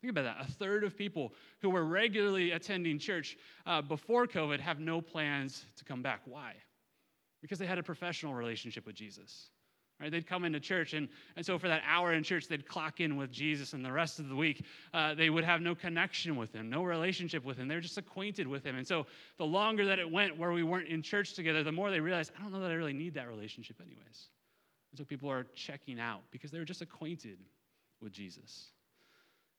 Think 0.01 0.11
about 0.11 0.23
that. 0.23 0.37
A 0.47 0.51
third 0.51 0.83
of 0.83 0.95
people 0.95 1.33
who 1.61 1.69
were 1.69 1.85
regularly 1.85 2.51
attending 2.51 2.99
church 2.99 3.37
uh, 3.65 3.81
before 3.81 4.27
COVID 4.27 4.59
have 4.59 4.79
no 4.79 5.01
plans 5.01 5.65
to 5.77 5.83
come 5.83 6.01
back. 6.01 6.21
Why? 6.25 6.53
Because 7.41 7.57
they 7.57 7.65
had 7.65 7.79
a 7.79 7.83
professional 7.83 8.33
relationship 8.33 8.85
with 8.85 8.95
Jesus. 8.95 9.49
Right? 9.99 10.11
They'd 10.11 10.27
come 10.27 10.45
into 10.45 10.59
church, 10.59 10.93
and, 10.93 11.09
and 11.35 11.43
so 11.43 11.57
for 11.57 11.67
that 11.67 11.81
hour 11.83 12.13
in 12.13 12.21
church, 12.21 12.47
they'd 12.47 12.67
clock 12.67 12.99
in 12.99 13.17
with 13.17 13.31
Jesus, 13.31 13.73
and 13.73 13.83
the 13.83 13.91
rest 13.91 14.19
of 14.19 14.29
the 14.29 14.35
week, 14.35 14.63
uh, 14.93 15.15
they 15.15 15.31
would 15.31 15.43
have 15.43 15.59
no 15.59 15.73
connection 15.73 16.35
with 16.35 16.53
him, 16.53 16.69
no 16.69 16.83
relationship 16.83 17.43
with 17.43 17.57
him. 17.57 17.67
They're 17.67 17.81
just 17.81 17.97
acquainted 17.97 18.45
with 18.45 18.63
him. 18.63 18.75
And 18.75 18.85
so 18.85 19.07
the 19.39 19.45
longer 19.45 19.85
that 19.85 19.97
it 19.97 20.09
went 20.09 20.37
where 20.37 20.51
we 20.51 20.61
weren't 20.61 20.87
in 20.87 21.01
church 21.01 21.33
together, 21.33 21.63
the 21.63 21.71
more 21.71 21.89
they 21.89 21.99
realized, 21.99 22.31
I 22.37 22.43
don't 22.43 22.51
know 22.51 22.59
that 22.59 22.69
I 22.69 22.75
really 22.75 22.93
need 22.93 23.15
that 23.15 23.27
relationship, 23.27 23.77
anyways. 23.81 24.29
And 24.91 24.99
so 24.99 25.03
people 25.03 25.31
are 25.31 25.47
checking 25.55 25.99
out 25.99 26.21
because 26.29 26.51
they 26.51 26.59
were 26.59 26.65
just 26.65 26.83
acquainted 26.83 27.39
with 27.99 28.11
Jesus. 28.11 28.67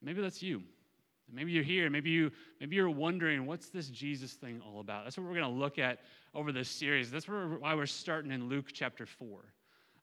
Maybe 0.02 0.20
that's 0.20 0.42
you. 0.42 0.62
Maybe 1.30 1.52
you're 1.52 1.64
here. 1.64 1.90
Maybe 1.90 2.10
you 2.10 2.30
maybe 2.60 2.76
you're 2.76 2.90
wondering 2.90 3.44
what's 3.46 3.68
this 3.68 3.88
Jesus 3.88 4.32
thing 4.32 4.62
all 4.66 4.80
about. 4.80 5.04
That's 5.04 5.18
what 5.18 5.26
we're 5.26 5.34
going 5.34 5.52
to 5.52 5.58
look 5.58 5.78
at 5.78 6.00
over 6.34 6.52
this 6.52 6.68
series. 6.68 7.10
That's 7.10 7.26
why 7.26 7.74
we're 7.74 7.86
starting 7.86 8.32
in 8.32 8.48
Luke 8.48 8.66
chapter 8.72 9.04
four. 9.04 9.40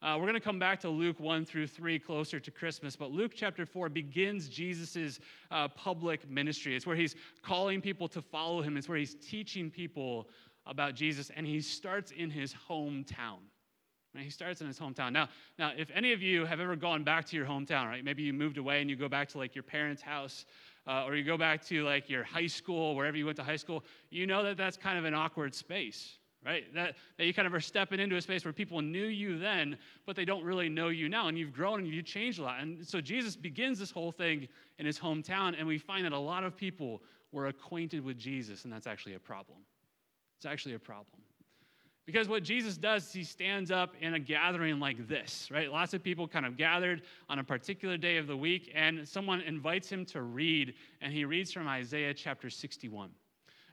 Uh, 0.02 0.18
we're 0.18 0.26
going 0.26 0.36
to 0.36 0.40
come 0.40 0.60
back 0.60 0.80
to 0.80 0.90
Luke 0.90 1.20
1 1.20 1.46
through 1.46 1.66
3 1.66 1.98
closer 1.98 2.40
to 2.40 2.52
Christmas, 2.52 2.96
but 2.96 3.12
Luke 3.12 3.32
chapter 3.34 3.66
4 3.66 3.90
begins 3.90 4.50
Jesus' 4.50 5.20
uh, 5.50 5.68
public 5.70 6.30
ministry. 6.30 6.76
It's 6.76 6.86
where 6.86 6.98
he's 6.98 7.16
calling 7.42 7.82
people 7.82 8.08
to 8.10 8.22
follow 8.22 8.62
him, 8.62 8.78
it's 8.78 8.88
where 8.88 9.00
he's 9.00 9.16
teaching 9.16 9.72
people 9.72 10.30
about 10.68 10.94
Jesus, 10.94 11.32
and 11.36 11.48
he 11.48 11.60
starts 11.60 12.12
in 12.12 12.30
his 12.30 12.54
hometown. 12.70 13.40
Right? 14.16 14.24
He 14.24 14.30
starts 14.30 14.62
in 14.62 14.68
his 14.68 14.80
hometown. 14.80 15.12
Now, 15.12 15.28
now, 15.60 15.74
if 15.78 15.90
any 15.94 16.14
of 16.14 16.22
you 16.22 16.46
have 16.46 16.60
ever 16.62 16.76
gone 16.76 17.04
back 17.04 17.26
to 17.26 17.36
your 17.36 17.46
hometown, 17.46 17.88
right? 17.88 18.04
Maybe 18.04 18.24
you 18.24 18.32
moved 18.32 18.58
away 18.58 18.80
and 18.82 18.90
you 18.90 18.96
go 18.96 19.10
back 19.10 19.28
to 19.30 19.38
like 19.38 19.54
your 19.56 19.64
parents' 19.64 20.02
house, 20.02 20.46
uh, 20.88 21.04
or 21.06 21.16
you 21.16 21.24
go 21.24 21.38
back 21.38 21.66
to 21.66 21.84
like 21.84 22.10
your 22.10 22.24
high 22.24 22.48
school, 22.48 22.96
wherever 22.96 23.18
you 23.18 23.26
went 23.26 23.36
to 23.38 23.44
high 23.44 23.56
school, 23.56 23.84
you 24.10 24.26
know 24.26 24.44
that 24.44 24.56
that's 24.56 24.78
kind 24.78 24.98
of 24.98 25.06
an 25.06 25.14
awkward 25.14 25.54
space, 25.54 26.18
right? 26.46 26.74
That, 26.74 26.96
that 27.18 27.26
you 27.26 27.34
kind 27.34 27.48
of 27.48 27.54
are 27.54 27.60
stepping 27.60 28.00
into 28.00 28.16
a 28.16 28.22
space 28.22 28.46
where 28.46 28.54
people 28.54 28.82
knew 28.82 29.08
you 29.08 29.38
then, 29.38 29.78
but 30.06 30.16
they 30.16 30.26
don't 30.26 30.44
really 30.44 30.70
know 30.70 30.90
you 30.90 31.10
now, 31.10 31.28
and 31.28 31.38
you've 31.38 31.54
grown 31.54 31.80
and 31.80 31.88
you've 31.88 32.06
changed 32.06 32.40
a 32.40 32.44
lot. 32.44 32.62
And 32.62 32.88
so 32.88 33.02
Jesus 33.02 33.36
begins 33.36 33.80
this 33.80 33.92
whole 33.92 34.12
thing 34.12 34.48
in 34.80 34.86
his 34.86 34.98
hometown, 35.00 35.56
and 35.58 35.68
we 35.68 35.78
find 35.78 36.06
that 36.06 36.14
a 36.14 36.18
lot 36.18 36.44
of 36.44 36.56
people 36.56 37.02
were 37.32 37.48
acquainted 37.48 38.06
with 38.06 38.18
Jesus, 38.18 38.64
and 38.64 38.72
that's 38.72 38.88
actually 38.88 39.16
a 39.16 39.20
problem. 39.20 39.58
It's 40.38 40.46
actually 40.46 40.76
a 40.76 40.80
problem. 40.80 41.22
Because 42.06 42.28
what 42.30 42.44
Jesus 42.44 42.78
does, 42.78 43.08
is 43.08 43.14
he 43.14 43.24
stands 43.24 43.72
up 43.72 43.96
in 44.00 44.14
a 44.14 44.20
gathering 44.20 44.80
like 44.80 45.08
this, 45.08 45.50
right? 45.52 45.72
Lots 45.72 45.94
of 45.96 46.04
people 46.04 46.28
kind 46.28 46.46
of 46.46 46.56
gathered 46.56 47.02
on 47.30 47.40
a 47.40 47.44
particular 47.44 47.98
day 47.98 48.18
of 48.18 48.28
the 48.28 48.38
week, 48.38 48.72
and 48.76 49.08
someone 49.08 49.42
invites 49.42 49.90
him 49.90 50.06
to 50.08 50.22
read, 50.22 50.76
and 51.02 51.12
he 51.12 51.26
reads 51.26 51.52
from 51.52 51.68
Isaiah 51.68 52.14
chapter 52.14 52.50
61. 52.50 53.10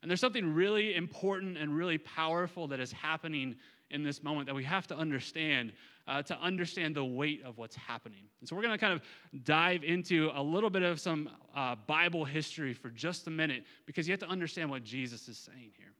And 0.00 0.10
there's 0.10 0.20
something 0.20 0.52
really 0.52 0.94
important 0.94 1.58
and 1.58 1.76
really 1.76 1.98
powerful 1.98 2.66
that 2.68 2.80
is 2.80 2.90
happening 2.90 3.54
in 3.90 4.02
this 4.02 4.22
moment 4.22 4.46
that 4.46 4.54
we 4.54 4.64
have 4.64 4.86
to 4.88 4.96
understand 4.96 5.72
uh, 6.08 6.20
to 6.20 6.36
understand 6.40 6.96
the 6.96 7.04
weight 7.04 7.42
of 7.44 7.58
what's 7.58 7.76
happening. 7.76 8.24
And 8.40 8.48
so 8.48 8.56
we're 8.56 8.62
going 8.62 8.74
to 8.74 8.78
kind 8.78 8.92
of 8.92 9.02
dive 9.44 9.84
into 9.84 10.30
a 10.34 10.42
little 10.42 10.70
bit 10.70 10.82
of 10.82 10.98
some 10.98 11.30
uh, 11.54 11.76
Bible 11.86 12.24
history 12.24 12.74
for 12.74 12.90
just 12.90 13.28
a 13.28 13.30
minute 13.30 13.64
because 13.86 14.08
you 14.08 14.12
have 14.12 14.20
to 14.20 14.28
understand 14.28 14.68
what 14.68 14.82
Jesus 14.82 15.28
is 15.28 15.38
saying 15.38 15.70
here. 15.76 15.92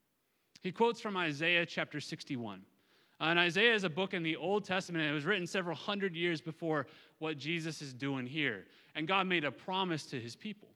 He 0.63 0.71
quotes 0.71 1.01
from 1.01 1.17
Isaiah 1.17 1.67
chapter 1.67 2.01
61. 2.01 2.63
Uh, 3.21 3.25
and 3.25 3.39
Isaiah 3.39 3.75
is 3.75 3.85
a 3.85 3.91
book 3.91 4.15
in 4.15 4.23
the 4.23 4.37
Old 4.37 4.65
Testament. 4.65 5.05
It 5.05 5.13
was 5.13 5.25
written 5.25 5.47
several 5.47 5.77
hundred 5.77 6.15
years 6.15 6.41
before 6.41 6.87
what 7.19 7.37
Jesus 7.39 7.83
is 7.83 7.93
doing 7.93 8.27
here. 8.27 8.65
And 8.95 9.09
God 9.09 9.27
made 9.27 9.45
a 9.45 9.51
promise 9.51 10.07
to 10.07 10.21
his 10.21 10.37
people. 10.37 10.69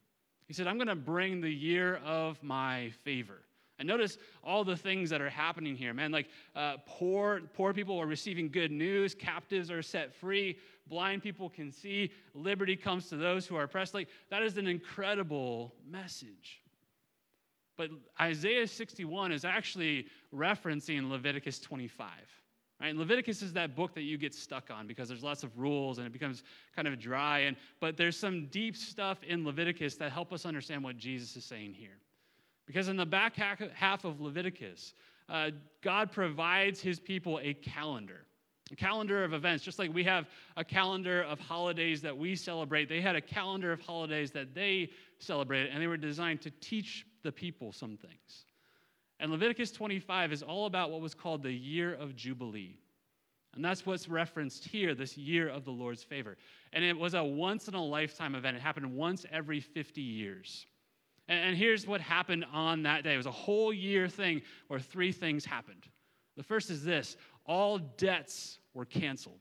He 0.46 0.54
said, 0.54 0.66
I'm 0.66 0.76
going 0.76 0.88
to 0.88 0.94
bring 0.94 1.40
the 1.40 1.50
year 1.50 1.96
of 2.04 2.42
my 2.42 2.90
favor. 3.02 3.42
And 3.78 3.86
notice 3.86 4.16
all 4.42 4.64
the 4.64 4.76
things 4.76 5.10
that 5.10 5.20
are 5.20 5.28
happening 5.28 5.76
here, 5.76 5.92
man. 5.92 6.10
Like 6.10 6.28
uh, 6.54 6.76
poor, 6.86 7.42
poor 7.54 7.74
people 7.74 7.98
are 8.00 8.06
receiving 8.06 8.48
good 8.48 8.70
news, 8.70 9.14
captives 9.14 9.70
are 9.70 9.82
set 9.82 10.14
free, 10.14 10.56
blind 10.88 11.22
people 11.22 11.50
can 11.50 11.70
see, 11.70 12.10
liberty 12.34 12.74
comes 12.74 13.08
to 13.10 13.16
those 13.16 13.46
who 13.46 13.56
are 13.56 13.64
oppressed. 13.64 13.92
Like 13.92 14.08
that 14.30 14.42
is 14.42 14.56
an 14.56 14.66
incredible 14.66 15.74
message. 15.86 16.62
But 17.76 17.90
Isaiah 18.20 18.66
61 18.66 19.32
is 19.32 19.44
actually 19.44 20.06
referencing 20.34 21.10
Leviticus 21.10 21.58
25. 21.58 22.08
Right? 22.80 22.94
Leviticus 22.94 23.40
is 23.40 23.54
that 23.54 23.74
book 23.74 23.94
that 23.94 24.02
you 24.02 24.18
get 24.18 24.34
stuck 24.34 24.70
on 24.70 24.86
because 24.86 25.08
there's 25.08 25.22
lots 25.22 25.42
of 25.42 25.58
rules 25.58 25.96
and 25.98 26.06
it 26.06 26.12
becomes 26.12 26.42
kind 26.74 26.86
of 26.86 26.98
dry. 26.98 27.40
And, 27.40 27.56
but 27.80 27.96
there's 27.96 28.18
some 28.18 28.46
deep 28.46 28.76
stuff 28.76 29.22
in 29.22 29.46
Leviticus 29.46 29.96
that 29.96 30.12
help 30.12 30.32
us 30.32 30.44
understand 30.44 30.84
what 30.84 30.98
Jesus 30.98 31.36
is 31.36 31.44
saying 31.44 31.72
here. 31.72 31.98
Because 32.66 32.88
in 32.88 32.96
the 32.96 33.06
back 33.06 33.36
half 33.36 34.04
of 34.04 34.20
Leviticus, 34.20 34.94
uh, 35.28 35.50
God 35.82 36.12
provides 36.12 36.80
his 36.80 37.00
people 37.00 37.40
a 37.42 37.54
calendar, 37.54 38.26
a 38.72 38.76
calendar 38.76 39.24
of 39.24 39.32
events. 39.32 39.64
Just 39.64 39.78
like 39.78 39.94
we 39.94 40.04
have 40.04 40.26
a 40.56 40.64
calendar 40.64 41.22
of 41.22 41.38
holidays 41.40 42.02
that 42.02 42.16
we 42.16 42.34
celebrate, 42.34 42.88
they 42.88 43.00
had 43.00 43.16
a 43.16 43.20
calendar 43.20 43.72
of 43.72 43.80
holidays 43.80 44.32
that 44.32 44.54
they 44.54 44.90
celebrated, 45.18 45.70
and 45.72 45.80
they 45.80 45.86
were 45.86 45.96
designed 45.96 46.42
to 46.42 46.50
teach 46.60 47.06
the 47.26 47.32
people 47.32 47.72
some 47.72 47.96
things. 47.96 48.46
And 49.18 49.30
Leviticus 49.30 49.72
25 49.72 50.32
is 50.32 50.42
all 50.42 50.66
about 50.66 50.90
what 50.90 51.00
was 51.00 51.14
called 51.14 51.42
the 51.42 51.52
year 51.52 51.92
of 51.94 52.14
Jubilee. 52.14 52.78
And 53.54 53.64
that's 53.64 53.84
what's 53.84 54.08
referenced 54.08 54.64
here, 54.64 54.94
this 54.94 55.16
year 55.16 55.48
of 55.48 55.64
the 55.64 55.70
Lord's 55.70 56.02
favor. 56.02 56.36
And 56.72 56.84
it 56.84 56.96
was 56.96 57.14
a 57.14 57.24
once 57.24 57.68
in 57.68 57.74
a 57.74 57.82
lifetime 57.82 58.34
event. 58.34 58.56
It 58.56 58.62
happened 58.62 58.94
once 58.94 59.26
every 59.32 59.60
50 59.60 60.00
years. 60.00 60.66
And, 61.28 61.56
here's 61.56 61.88
what 61.88 62.00
happened 62.00 62.44
on 62.52 62.84
that 62.84 63.02
day 63.02 63.14
it 63.14 63.16
was 63.16 63.26
a 63.26 63.32
whole 63.32 63.72
year 63.72 64.08
thing 64.08 64.42
where 64.68 64.78
three 64.78 65.10
things 65.10 65.44
happened. 65.44 65.88
The 66.36 66.44
first 66.44 66.70
is 66.70 66.84
this 66.84 67.16
all 67.46 67.78
debts 67.78 68.58
were 68.74 68.84
canceled. 68.84 69.40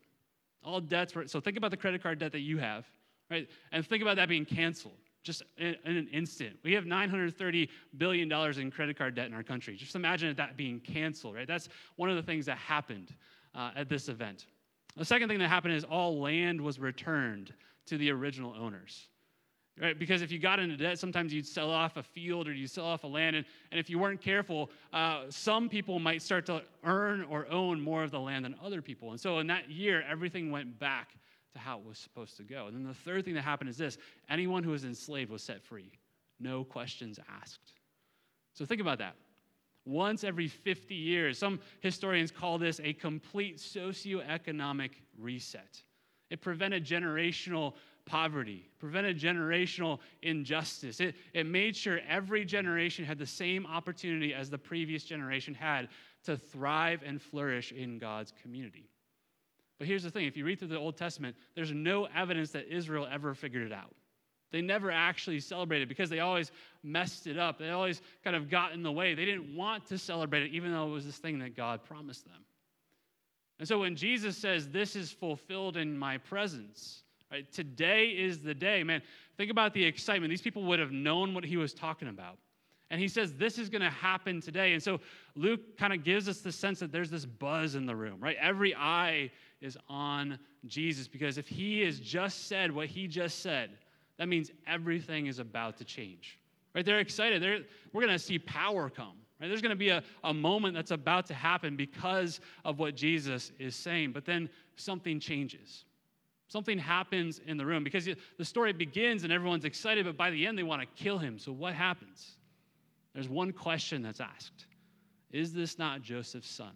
All 0.64 0.82
debts 0.82 1.14
were, 1.14 1.28
so 1.28 1.40
think 1.40 1.58
about 1.58 1.70
the 1.70 1.78
credit 1.78 2.02
card 2.02 2.18
debt 2.18 2.32
that 2.32 2.40
you 2.40 2.58
have, 2.58 2.86
right? 3.30 3.48
And 3.72 3.86
think 3.86 4.02
about 4.02 4.16
that 4.16 4.30
being 4.30 4.46
canceled 4.46 4.98
just 5.26 5.44
in, 5.58 5.76
in 5.84 5.98
an 5.98 6.08
instant. 6.14 6.56
We 6.64 6.74
have 6.74 6.86
$930 6.86 7.68
billion 7.98 8.32
in 8.32 8.72
credit 8.72 8.98
card 8.98 9.16
debt 9.16 9.28
in 9.28 9.34
our 9.34 9.44
country. 9.44 9.76
Just 9.76 9.96
imagine 9.96 10.34
that 10.36 10.56
being 10.56 10.80
canceled, 10.80 11.36
right? 11.36 11.48
That's 11.48 11.68
one 11.98 12.10
of 12.10 12.16
the 12.16 12.24
things 12.24 12.46
that 12.46 12.58
happened 12.58 13.14
uh, 13.54 13.72
at 13.76 13.90
this 13.90 14.08
event. 14.08 14.46
The 14.96 15.04
second 15.04 15.28
thing 15.28 15.40
that 15.40 15.50
happened 15.50 15.74
is 15.74 15.84
all 15.84 16.22
land 16.22 16.62
was 16.62 16.80
returned 16.80 17.54
to 17.88 17.98
the 17.98 18.12
original 18.12 18.54
owners. 18.58 19.10
Right? 19.82 19.98
Because 20.00 20.22
if 20.22 20.32
you 20.32 20.40
got 20.40 20.60
into 20.60 20.78
debt, 20.78 21.00
sometimes 21.00 21.34
you'd 21.34 21.46
sell 21.46 21.70
off 21.70 21.98
a 21.98 22.04
field 22.04 22.48
or 22.48 22.54
you'd 22.54 22.70
sell 22.70 22.86
off 22.86 23.04
a 23.04 23.08
land. 23.08 23.36
And, 23.36 23.46
and 23.72 23.80
if 23.80 23.90
you 23.90 24.00
weren't 24.00 24.22
careful, 24.22 24.70
uh, 24.94 25.24
some 25.28 25.68
people 25.68 26.00
might 26.00 26.22
start 26.22 26.46
to 26.46 26.62
earn 26.86 27.24
or 27.24 27.46
own 27.52 27.82
more 27.82 28.02
of 28.02 28.12
the 28.12 28.20
land 28.20 28.46
than 28.46 28.56
other 28.64 28.82
people. 28.82 29.12
And 29.12 29.20
so 29.20 29.40
in 29.40 29.48
that 29.48 29.70
year, 29.70 30.02
everything 30.10 30.50
went 30.50 30.80
back 30.80 31.18
to 31.56 31.60
how 31.60 31.80
it 31.80 31.86
was 31.86 31.98
supposed 31.98 32.36
to 32.38 32.44
go. 32.44 32.68
And 32.68 32.76
then 32.76 32.86
the 32.86 32.94
third 32.94 33.26
thing 33.26 33.34
that 33.34 33.42
happened 33.42 33.70
is 33.70 33.78
this 33.78 33.98
anyone 34.30 34.64
who 34.64 34.72
was 34.72 34.84
enslaved 34.84 35.32
was 35.32 35.42
set 35.42 35.64
free, 35.64 35.92
no 36.40 36.64
questions 36.64 37.18
asked. 37.42 37.74
So 38.54 38.66
think 38.66 38.82
about 38.82 39.00
that. 39.00 39.16
Once 39.86 40.24
every 40.24 40.48
50 40.48 40.96
years, 40.96 41.38
some 41.38 41.60
historians 41.80 42.32
call 42.32 42.58
this 42.58 42.80
a 42.84 42.94
complete 42.94 43.58
socioeconomic 43.58 44.92
reset. 45.18 45.82
It 46.30 46.42
prevented 46.42 46.84
generational 46.84 47.74
poverty, 48.06 48.68
prevented 48.80 49.20
generational 49.20 50.00
injustice. 50.24 51.00
It, 51.00 51.16
it 51.34 51.46
made 51.46 51.76
sure 51.76 52.00
every 52.08 52.46
generation 52.46 53.06
had 53.06 53.18
the 53.18 53.26
same 53.26 53.66
opportunity 53.66 54.34
as 54.34 54.50
the 54.50 54.58
previous 54.58 55.04
generation 55.04 55.54
had 55.54 55.90
to 56.26 56.36
thrive 56.36 57.02
and 57.06 57.22
flourish 57.22 57.72
in 57.72 57.98
God's 58.00 58.34
community. 58.42 58.90
But 59.78 59.88
here's 59.88 60.04
the 60.04 60.12
thing 60.12 60.26
if 60.26 60.38
you 60.38 60.46
read 60.46 60.60
through 60.60 60.70
the 60.70 60.78
Old 60.78 60.98
Testament, 60.98 61.36
there's 61.56 61.72
no 61.72 62.08
evidence 62.16 62.52
that 62.52 62.68
Israel 62.70 63.08
ever 63.12 63.34
figured 63.34 63.66
it 63.66 63.74
out. 63.74 63.94
They 64.52 64.62
never 64.62 64.90
actually 64.90 65.40
celebrated 65.42 65.90
because 65.90 66.10
they 66.10 66.20
always 66.22 66.52
messed 66.84 67.28
it 67.28 67.38
up. 67.38 67.58
They 67.58 67.72
always 67.72 68.02
kind 68.24 68.36
of 68.36 68.50
got 68.50 68.72
in 68.72 68.84
the 68.84 68.92
way. 68.92 69.14
They 69.14 69.26
didn't 69.26 69.56
want 69.56 69.86
to 69.88 69.98
celebrate 69.98 70.44
it, 70.44 70.52
even 70.52 70.72
though 70.72 70.88
it 70.88 70.92
was 70.92 71.06
this 71.06 71.18
thing 71.18 71.40
that 71.40 71.58
God 71.58 71.84
promised 71.84 72.26
them. 72.26 72.46
And 73.60 73.68
so 73.68 73.80
when 73.80 73.96
Jesus 73.96 74.38
says, 74.38 74.70
This 74.70 74.96
is 74.96 75.12
fulfilled 75.12 75.78
in 75.78 75.98
my 75.98 76.18
presence, 76.18 77.04
right? 77.32 77.52
Today 77.52 78.08
is 78.08 78.40
the 78.40 78.54
day. 78.54 78.84
Man, 78.84 79.02
think 79.38 79.52
about 79.52 79.74
the 79.74 79.84
excitement. 79.84 80.30
These 80.30 80.42
people 80.42 80.64
would 80.64 80.80
have 80.80 80.92
known 80.92 81.34
what 81.34 81.44
he 81.44 81.58
was 81.58 81.74
talking 81.74 82.08
about. 82.08 82.38
And 82.92 83.02
he 83.02 83.08
says, 83.08 83.34
This 83.34 83.58
is 83.58 83.70
going 83.70 83.82
to 83.82 83.90
happen 83.90 84.42
today. 84.42 84.74
And 84.74 84.82
so 84.82 85.00
Luke 85.36 85.78
kind 85.78 85.92
of 85.92 86.04
gives 86.04 86.30
us 86.30 86.40
the 86.40 86.52
sense 86.52 86.80
that 86.80 86.92
there's 86.92 87.10
this 87.10 87.26
buzz 87.26 87.76
in 87.76 87.86
the 87.86 87.96
room, 87.96 88.20
right? 88.20 88.38
Every 88.40 88.76
eye 88.76 89.32
is 89.62 89.78
on 89.88 90.38
Jesus 90.66 91.08
because 91.08 91.38
if 91.38 91.48
he 91.48 91.82
has 91.82 92.00
just 92.00 92.48
said 92.48 92.72
what 92.72 92.88
he 92.88 93.08
just 93.08 93.40
said, 93.40 93.72
that 94.18 94.28
means 94.28 94.52
everything 94.68 95.28
is 95.28 95.40
about 95.40 95.78
to 95.78 95.84
change. 95.84 96.40
Right? 96.74 96.86
They're 96.86 97.00
excited. 97.00 97.42
They're, 97.42 97.60
we're 97.94 98.02
going 98.02 98.14
to 98.14 98.20
see 98.20 98.40
power 98.40 98.90
come. 98.90 99.14
Right? 99.40 99.48
There's 99.48 99.62
going 99.62 99.72
to 99.72 99.76
be 99.76 99.90
a, 99.90 100.04
a 100.24 100.34
moment 100.34 100.76
that's 100.76 100.92
about 100.92 101.26
to 101.28 101.34
happen 101.34 101.76
because 101.76 102.40
of 102.64 102.80
what 102.80 102.96
Jesus 102.96 103.52
is 103.60 103.76
saying. 103.76 104.12
But 104.12 104.26
then 104.26 104.50
something 104.76 105.20
changes. 105.20 105.86
Something 106.48 106.78
happens 106.78 107.42
in 107.48 107.58
the 107.58 107.66
room 107.66 107.84
because 107.84 108.08
the 108.38 108.46
story 108.46 108.72
begins 108.72 109.24
and 109.24 109.34
everyone's 109.34 109.66
excited, 109.66 110.06
but 110.06 110.16
by 110.16 110.30
the 110.30 110.46
end 110.46 110.58
they 110.58 110.64
want 110.64 110.82
to 110.82 111.04
kill 111.04 111.18
him. 111.18 111.40
So 111.40 111.52
what 111.52 111.74
happens? 111.74 112.38
There's 113.14 113.30
one 113.30 113.52
question 113.52 114.02
that's 114.02 114.20
asked 114.20 114.66
Is 115.32 115.54
this 115.54 115.80
not 115.80 116.02
Joseph's 116.02 116.52
son? 116.52 116.74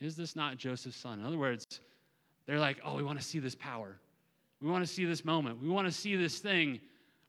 Is 0.00 0.16
this 0.16 0.34
not 0.34 0.56
Joseph's 0.56 0.96
son? 0.96 1.20
In 1.20 1.26
other 1.26 1.38
words, 1.38 1.80
They're 2.46 2.58
like, 2.58 2.78
oh, 2.84 2.96
we 2.96 3.02
want 3.02 3.18
to 3.18 3.24
see 3.24 3.38
this 3.38 3.54
power. 3.54 3.96
We 4.60 4.70
want 4.70 4.86
to 4.86 4.92
see 4.92 5.04
this 5.04 5.24
moment. 5.24 5.62
We 5.62 5.68
want 5.68 5.86
to 5.86 5.92
see 5.92 6.16
this 6.16 6.38
thing. 6.38 6.80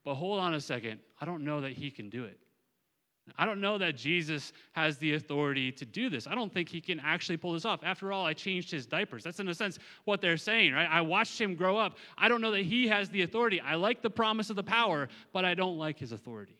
But 0.03 0.15
hold 0.15 0.39
on 0.39 0.53
a 0.53 0.61
second. 0.61 0.99
I 1.19 1.25
don't 1.25 1.43
know 1.43 1.61
that 1.61 1.71
he 1.71 1.89
can 1.89 2.09
do 2.09 2.25
it. 2.25 2.39
I 3.39 3.45
don't 3.47 3.59
know 3.59 3.79
that 3.79 3.95
Jesus 3.95 4.53
has 4.73 4.99
the 4.99 5.15
authority 5.15 5.71
to 5.71 5.85
do 5.85 6.09
this. 6.11 6.27
I 6.27 6.35
don't 6.35 6.53
think 6.53 6.69
he 6.69 6.79
can 6.79 6.99
actually 6.99 7.37
pull 7.37 7.53
this 7.53 7.65
off. 7.65 7.79
After 7.83 8.13
all, 8.13 8.23
I 8.23 8.33
changed 8.33 8.69
his 8.69 8.85
diapers. 8.85 9.23
That's, 9.23 9.39
in 9.39 9.47
a 9.47 9.53
sense, 9.55 9.79
what 10.03 10.21
they're 10.21 10.37
saying, 10.37 10.73
right? 10.73 10.87
I 10.87 11.01
watched 11.01 11.41
him 11.41 11.55
grow 11.55 11.75
up. 11.75 11.97
I 12.19 12.27
don't 12.27 12.39
know 12.39 12.51
that 12.51 12.65
he 12.65 12.87
has 12.87 13.09
the 13.09 13.23
authority. 13.23 13.59
I 13.59 13.75
like 13.75 14.03
the 14.03 14.11
promise 14.11 14.51
of 14.51 14.55
the 14.55 14.63
power, 14.63 15.09
but 15.33 15.43
I 15.43 15.55
don't 15.55 15.79
like 15.79 15.97
his 15.97 16.11
authority. 16.11 16.59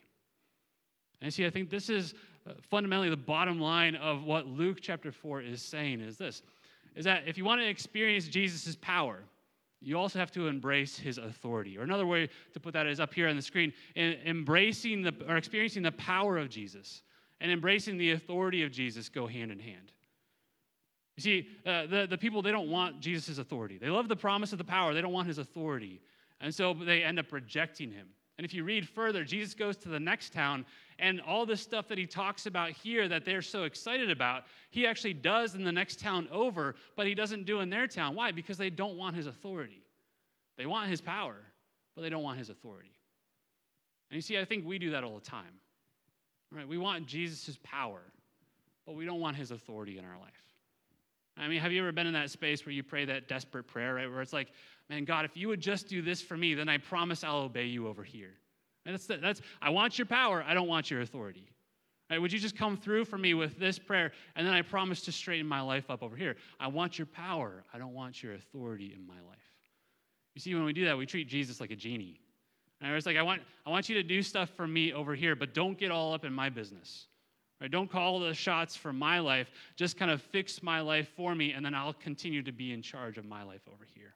And 1.22 1.32
see, 1.32 1.46
I 1.46 1.52
think 1.52 1.70
this 1.70 1.88
is 1.88 2.16
fundamentally 2.62 3.10
the 3.10 3.18
bottom 3.18 3.60
line 3.60 3.96
of 3.96 4.24
what 4.24 4.48
Luke 4.48 4.78
chapter 4.82 5.12
4 5.12 5.42
is 5.42 5.62
saying 5.62 6.02
is 6.02 6.18
this 6.18 6.42
is 6.96 7.06
that 7.06 7.24
if 7.28 7.38
you 7.38 7.44
want 7.44 7.60
to 7.60 7.68
experience 7.68 8.28
Jesus' 8.28 8.78
power, 8.80 9.20
you 9.82 9.98
also 9.98 10.18
have 10.18 10.32
to 10.32 10.48
embrace 10.48 10.98
his 10.98 11.18
authority. 11.18 11.78
Or 11.78 11.82
another 11.82 12.06
way 12.06 12.30
to 12.54 12.60
put 12.60 12.74
that 12.74 12.88
is 12.88 13.00
up 13.00 13.14
here 13.14 13.28
on 13.28 13.36
the 13.36 13.42
screen 13.42 13.74
embracing 13.96 15.02
the, 15.02 15.14
or 15.28 15.38
experiencing 15.38 15.84
the 15.84 15.92
power 15.92 16.38
of 16.38 16.50
Jesus 16.50 17.04
and 17.42 17.52
embracing 17.52 17.98
the 17.98 18.12
authority 18.12 18.64
of 18.64 18.72
Jesus 18.72 19.10
go 19.10 19.28
hand 19.28 19.52
in 19.52 19.60
hand. 19.60 19.92
You 21.18 21.22
see, 21.22 21.48
uh, 21.66 21.86
the, 21.86 22.08
the 22.10 22.18
people, 22.18 22.42
they 22.42 22.52
don't 22.52 22.70
want 22.70 23.00
Jesus' 23.00 23.38
authority. 23.38 23.78
They 23.78 23.90
love 23.90 24.08
the 24.08 24.16
promise 24.16 24.52
of 24.52 24.58
the 24.58 24.64
power, 24.64 24.94
they 24.94 25.02
don't 25.02 25.14
want 25.14 25.28
his 25.28 25.38
authority. 25.38 26.02
And 26.42 26.54
so 26.54 26.74
they 26.74 27.04
end 27.04 27.20
up 27.20 27.32
rejecting 27.32 27.92
him. 27.92 28.08
And 28.38 28.46
if 28.46 28.54
you 28.54 28.64
read 28.64 28.88
further, 28.88 29.24
Jesus 29.24 29.54
goes 29.54 29.78
to 29.78 29.90
the 29.90 30.00
next 30.00 30.34
town, 30.34 30.66
and 31.00 31.22
all 31.22 31.46
this 31.46 31.62
stuff 31.62 31.88
that 31.88 31.98
he 31.98 32.06
talks 32.06 32.46
about 32.46 32.72
here 32.72 33.08
that 33.08 33.24
they're 33.24 33.42
so 33.42 33.64
excited 33.64 34.12
about, 34.12 34.44
he 34.72 34.86
actually 34.86 35.14
does 35.14 35.56
in 35.56 35.64
the 35.64 35.72
next 35.72 36.00
town 36.00 36.28
over, 36.32 36.76
but 36.96 37.08
he 37.08 37.16
doesn't 37.16 37.46
do 37.46 37.62
in 37.62 37.70
their 37.70 37.88
town. 37.88 38.16
Why? 38.16 38.32
Because 38.32 38.58
they 38.58 38.70
don't 38.70 38.98
want 38.98 39.16
his 39.16 39.28
authority. 39.28 39.84
They 40.58 40.66
want 40.66 40.90
his 40.90 41.02
power, 41.02 41.38
but 41.96 42.02
they 42.02 42.10
don't 42.10 42.24
want 42.24 42.38
his 42.38 42.50
authority. 42.50 42.92
And 44.10 44.16
you 44.16 44.22
see, 44.22 44.38
I 44.38 44.46
think 44.46 44.66
we 44.66 44.80
do 44.80 44.92
that 44.92 45.04
all 45.04 45.16
the 45.16 45.26
time. 45.26 45.60
Right? 46.52 46.68
We 46.68 46.78
want 46.78 47.06
Jesus' 47.06 47.58
power, 47.64 48.02
but 48.86 48.96
we 48.96 49.06
don't 49.06 49.20
want 49.20 49.36
his 49.36 49.52
authority 49.52 49.98
in 49.98 50.06
our 50.06 50.20
life. 50.20 50.32
I 51.38 51.50
mean, 51.50 51.60
have 51.60 51.74
you 51.74 51.82
ever 51.82 51.92
been 51.92 52.08
in 52.08 52.14
that 52.14 52.30
space 52.30 52.66
where 52.66 52.72
you 52.72 52.84
pray 52.84 53.04
that 53.06 53.28
desperate 53.28 53.66
prayer, 53.66 53.96
right? 53.96 54.10
Where 54.10 54.22
it's 54.22 54.32
like, 54.32 54.52
man, 54.90 55.06
God, 55.06 55.26
if 55.26 55.36
you 55.36 55.48
would 55.48 55.62
just 55.62 55.88
do 55.88 56.02
this 56.02 56.22
for 56.22 56.38
me, 56.38 56.54
then 56.54 56.70
I 56.70 56.78
promise 56.78 57.24
I'll 57.24 57.38
obey 57.38 57.66
you 57.66 57.88
over 57.88 58.04
here. 58.04 58.34
And 58.86 58.94
that's, 58.94 59.08
the, 59.08 59.18
that's 59.18 59.42
I 59.62 59.70
want 59.70 59.98
your 59.98 60.06
power, 60.06 60.44
I 60.48 60.54
don't 60.54 60.68
want 60.68 60.92
your 60.92 61.02
authority. 61.02 61.50
Right, 62.10 62.20
would 62.20 62.32
you 62.32 62.38
just 62.38 62.56
come 62.56 62.78
through 62.78 63.06
for 63.06 63.18
me 63.18 63.34
with 63.34 63.58
this 63.58 63.80
prayer, 63.80 64.12
and 64.36 64.46
then 64.46 64.54
I 64.54 64.62
promise 64.62 65.02
to 65.02 65.12
straighten 65.12 65.48
my 65.48 65.62
life 65.62 65.90
up 65.90 66.04
over 66.04 66.16
here? 66.16 66.36
I 66.60 66.68
want 66.68 67.00
your 67.00 67.08
power, 67.08 67.64
I 67.74 67.80
don't 67.80 67.94
want 67.94 68.22
your 68.22 68.36
authority 68.36 68.94
in 68.96 69.08
my 69.08 69.20
life. 69.28 69.40
You 70.36 70.42
see, 70.42 70.54
when 70.54 70.66
we 70.66 70.74
do 70.74 70.86
that, 70.86 70.98
we 70.98 71.08
treat 71.08 71.28
Jesus 71.28 71.60
like 71.60 71.72
a 71.72 71.76
genie. 71.76 72.20
And 72.82 72.94
it's 72.94 73.08
like, 73.08 73.18
I 73.18 73.24
want, 73.24 73.42
I 73.66 73.72
want 73.72 73.90
you 73.90 73.96
to 73.96 74.04
do 74.04 74.22
stuff 74.22 74.50
for 74.50 74.68
me 74.68 74.94
over 74.94 75.16
here, 75.16 75.36
but 75.36 75.56
don't 75.56 75.80
get 75.80 75.90
all 75.90 76.14
up 76.14 76.26
in 76.26 76.34
my 76.34 76.50
business. 76.50 77.08
Right? 77.60 77.72
Don't 77.72 77.90
call 77.90 78.20
the 78.20 78.34
shots 78.34 78.76
for 78.76 78.94
my 78.94 79.20
life. 79.20 79.50
Just 79.76 79.98
kind 79.98 80.12
of 80.12 80.22
fix 80.22 80.62
my 80.62 80.82
life 80.82 81.10
for 81.16 81.34
me, 81.34 81.54
and 81.54 81.66
then 81.66 81.74
I'll 81.74 81.94
continue 81.94 82.44
to 82.44 82.52
be 82.52 82.74
in 82.74 82.82
charge 82.82 83.18
of 83.18 83.26
my 83.26 83.44
life 83.44 83.62
over 83.74 83.88
here. 83.96 84.14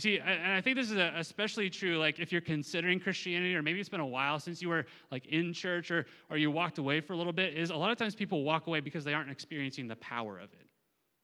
You 0.00 0.12
see, 0.12 0.18
and 0.18 0.52
I 0.52 0.62
think 0.62 0.76
this 0.76 0.90
is 0.90 0.96
uh, 0.96 1.12
especially 1.16 1.68
true, 1.68 1.98
like 1.98 2.18
if 2.20 2.32
you're 2.32 2.40
considering 2.40 2.98
Christianity, 2.98 3.54
or 3.54 3.60
maybe 3.60 3.80
it's 3.80 3.90
been 3.90 4.00
a 4.00 4.06
while 4.06 4.40
since 4.40 4.62
you 4.62 4.70
were 4.70 4.86
like 5.10 5.26
in 5.26 5.52
church, 5.52 5.90
or 5.90 6.06
or 6.30 6.38
you 6.38 6.50
walked 6.50 6.78
away 6.78 7.02
for 7.02 7.12
a 7.12 7.16
little 7.16 7.34
bit. 7.34 7.52
Is 7.52 7.68
a 7.68 7.76
lot 7.76 7.90
of 7.90 7.98
times 7.98 8.14
people 8.14 8.42
walk 8.42 8.66
away 8.66 8.80
because 8.80 9.04
they 9.04 9.12
aren't 9.12 9.30
experiencing 9.30 9.88
the 9.88 9.96
power 9.96 10.38
of 10.38 10.50
it, 10.54 10.66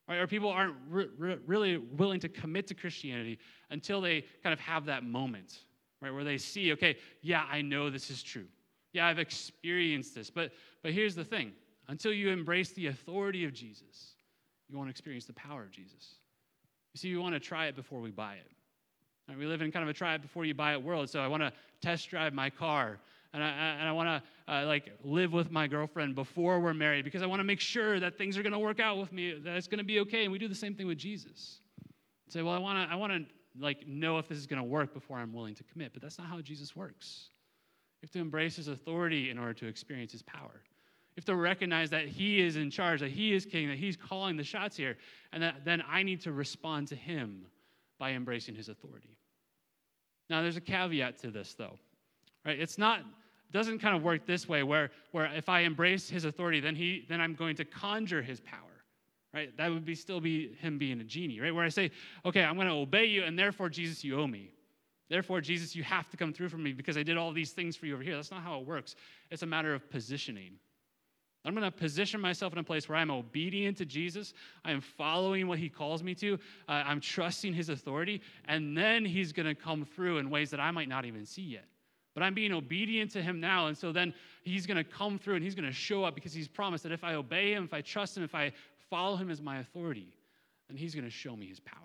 right? 0.06 0.16
Or 0.16 0.26
people 0.26 0.50
aren't 0.50 0.74
re- 0.90 1.08
re- 1.16 1.38
really 1.46 1.78
willing 1.78 2.20
to 2.20 2.28
commit 2.28 2.66
to 2.66 2.74
Christianity 2.74 3.38
until 3.70 4.02
they 4.02 4.26
kind 4.42 4.52
of 4.52 4.60
have 4.60 4.84
that 4.84 5.04
moment, 5.04 5.60
right, 6.02 6.12
where 6.12 6.24
they 6.24 6.36
see, 6.36 6.72
okay, 6.72 6.98
yeah, 7.22 7.46
I 7.50 7.62
know 7.62 7.88
this 7.88 8.10
is 8.10 8.22
true. 8.22 8.44
Yeah, 8.92 9.06
I've 9.06 9.18
experienced 9.18 10.14
this. 10.14 10.28
But 10.28 10.52
but 10.82 10.92
here's 10.92 11.14
the 11.14 11.24
thing: 11.24 11.52
until 11.88 12.12
you 12.12 12.28
embrace 12.28 12.72
the 12.72 12.88
authority 12.88 13.46
of 13.46 13.54
Jesus, 13.54 14.16
you 14.68 14.76
won't 14.76 14.90
experience 14.90 15.24
the 15.24 15.32
power 15.32 15.62
of 15.62 15.70
Jesus. 15.70 16.16
You 16.92 16.98
see, 16.98 17.10
we 17.14 17.16
want 17.16 17.32
to 17.32 17.40
try 17.40 17.68
it 17.68 17.74
before 17.74 18.02
we 18.02 18.10
buy 18.10 18.34
it. 18.34 18.52
We 19.34 19.46
live 19.46 19.60
in 19.60 19.72
kind 19.72 19.82
of 19.82 19.88
a 19.88 19.92
try 19.92 20.14
it 20.14 20.22
before 20.22 20.44
you 20.44 20.54
buy 20.54 20.72
it 20.72 20.82
world. 20.82 21.10
So 21.10 21.20
I 21.20 21.26
want 21.26 21.42
to 21.42 21.52
test 21.80 22.10
drive 22.10 22.32
my 22.32 22.50
car. 22.50 22.98
And 23.32 23.42
I, 23.42 23.48
and 23.48 23.88
I 23.88 23.92
want 23.92 24.08
to 24.08 24.52
uh, 24.52 24.66
like 24.66 24.92
live 25.02 25.32
with 25.32 25.50
my 25.50 25.66
girlfriend 25.66 26.14
before 26.14 26.60
we're 26.60 26.72
married 26.72 27.04
because 27.04 27.22
I 27.22 27.26
want 27.26 27.40
to 27.40 27.44
make 27.44 27.60
sure 27.60 27.98
that 28.00 28.16
things 28.16 28.38
are 28.38 28.42
going 28.42 28.52
to 28.52 28.58
work 28.58 28.80
out 28.80 28.98
with 28.98 29.12
me, 29.12 29.32
that 29.32 29.56
it's 29.56 29.66
going 29.66 29.78
to 29.78 29.84
be 29.84 30.00
okay. 30.00 30.22
And 30.22 30.32
we 30.32 30.38
do 30.38 30.48
the 30.48 30.54
same 30.54 30.74
thing 30.74 30.86
with 30.86 30.96
Jesus. 30.96 31.60
Say, 32.28 32.42
well, 32.42 32.54
I 32.54 32.58
want 32.58 32.88
to, 32.88 32.94
I 32.94 32.96
want 32.96 33.12
to 33.12 33.24
like 33.60 33.86
know 33.86 34.18
if 34.18 34.28
this 34.28 34.38
is 34.38 34.46
going 34.46 34.62
to 34.62 34.68
work 34.68 34.94
before 34.94 35.18
I'm 35.18 35.32
willing 35.32 35.54
to 35.56 35.64
commit. 35.64 35.92
But 35.92 36.02
that's 36.02 36.18
not 36.18 36.28
how 36.28 36.40
Jesus 36.40 36.76
works. 36.76 37.30
You 38.00 38.06
have 38.06 38.12
to 38.12 38.20
embrace 38.20 38.56
his 38.56 38.68
authority 38.68 39.30
in 39.30 39.38
order 39.38 39.54
to 39.54 39.66
experience 39.66 40.12
his 40.12 40.22
power. 40.22 40.62
You 41.16 41.20
have 41.20 41.24
to 41.26 41.36
recognize 41.36 41.90
that 41.90 42.06
he 42.06 42.40
is 42.40 42.56
in 42.56 42.70
charge, 42.70 43.00
that 43.00 43.10
he 43.10 43.34
is 43.34 43.44
king, 43.44 43.68
that 43.68 43.78
he's 43.78 43.96
calling 43.96 44.36
the 44.36 44.44
shots 44.44 44.76
here, 44.76 44.96
and 45.32 45.42
that 45.42 45.64
then 45.64 45.82
I 45.88 46.02
need 46.02 46.20
to 46.22 46.32
respond 46.32 46.88
to 46.88 46.96
him 46.96 47.46
by 47.98 48.12
embracing 48.12 48.54
his 48.54 48.68
authority. 48.68 49.16
Now, 50.28 50.42
there's 50.42 50.56
a 50.56 50.60
caveat 50.60 51.18
to 51.20 51.30
this, 51.30 51.54
though. 51.54 51.78
Right? 52.44 52.58
It's 52.58 52.78
not 52.78 53.00
doesn't 53.52 53.78
kind 53.78 53.96
of 53.96 54.02
work 54.02 54.26
this 54.26 54.48
way 54.48 54.64
where, 54.64 54.90
where 55.12 55.26
if 55.26 55.48
I 55.48 55.60
embrace 55.60 56.10
his 56.10 56.24
authority, 56.24 56.60
then 56.60 56.74
he 56.74 57.06
then 57.08 57.20
I'm 57.20 57.34
going 57.34 57.56
to 57.56 57.64
conjure 57.64 58.20
his 58.22 58.40
power. 58.40 58.60
Right? 59.32 59.56
That 59.56 59.70
would 59.70 59.84
be 59.84 59.94
still 59.94 60.20
be 60.20 60.54
him 60.60 60.78
being 60.78 61.00
a 61.00 61.04
genie, 61.04 61.40
right? 61.40 61.54
Where 61.54 61.64
I 61.64 61.68
say, 61.68 61.90
okay, 62.24 62.42
I'm 62.42 62.54
going 62.56 62.68
to 62.68 62.74
obey 62.74 63.04
you, 63.04 63.22
and 63.22 63.38
therefore, 63.38 63.68
Jesus, 63.68 64.02
you 64.02 64.18
owe 64.18 64.26
me. 64.26 64.50
Therefore, 65.08 65.40
Jesus, 65.40 65.76
you 65.76 65.84
have 65.84 66.08
to 66.10 66.16
come 66.16 66.32
through 66.32 66.48
for 66.48 66.56
me 66.56 66.72
because 66.72 66.96
I 66.96 67.02
did 67.02 67.16
all 67.16 67.32
these 67.32 67.52
things 67.52 67.76
for 67.76 67.86
you 67.86 67.94
over 67.94 68.02
here. 68.02 68.16
That's 68.16 68.30
not 68.30 68.42
how 68.42 68.58
it 68.60 68.66
works. 68.66 68.96
It's 69.30 69.42
a 69.42 69.46
matter 69.46 69.74
of 69.74 69.88
positioning. 69.90 70.54
I'm 71.46 71.54
going 71.54 71.64
to 71.64 71.70
position 71.70 72.20
myself 72.20 72.52
in 72.52 72.58
a 72.58 72.64
place 72.64 72.88
where 72.88 72.98
I'm 72.98 73.10
obedient 73.10 73.78
to 73.78 73.86
Jesus. 73.86 74.34
I 74.64 74.72
am 74.72 74.80
following 74.80 75.46
what 75.46 75.60
he 75.60 75.68
calls 75.68 76.02
me 76.02 76.12
to. 76.16 76.34
Uh, 76.68 76.72
I'm 76.84 77.00
trusting 77.00 77.54
his 77.54 77.68
authority. 77.68 78.20
And 78.46 78.76
then 78.76 79.04
he's 79.04 79.32
going 79.32 79.46
to 79.46 79.54
come 79.54 79.84
through 79.84 80.18
in 80.18 80.28
ways 80.28 80.50
that 80.50 80.58
I 80.58 80.72
might 80.72 80.88
not 80.88 81.04
even 81.04 81.24
see 81.24 81.42
yet. 81.42 81.66
But 82.14 82.24
I'm 82.24 82.34
being 82.34 82.52
obedient 82.52 83.12
to 83.12 83.22
him 83.22 83.38
now. 83.38 83.68
And 83.68 83.78
so 83.78 83.92
then 83.92 84.12
he's 84.42 84.66
going 84.66 84.76
to 84.76 84.84
come 84.84 85.18
through 85.18 85.36
and 85.36 85.44
he's 85.44 85.54
going 85.54 85.68
to 85.68 85.72
show 85.72 86.02
up 86.02 86.16
because 86.16 86.32
he's 86.32 86.48
promised 86.48 86.82
that 86.82 86.92
if 86.92 87.04
I 87.04 87.14
obey 87.14 87.52
him, 87.52 87.62
if 87.62 87.72
I 87.72 87.80
trust 87.80 88.16
him, 88.16 88.24
if 88.24 88.34
I 88.34 88.52
follow 88.90 89.16
him 89.16 89.30
as 89.30 89.40
my 89.40 89.58
authority, 89.58 90.08
then 90.68 90.76
he's 90.76 90.94
going 90.94 91.04
to 91.04 91.10
show 91.10 91.36
me 91.36 91.46
his 91.46 91.60
power. 91.60 91.78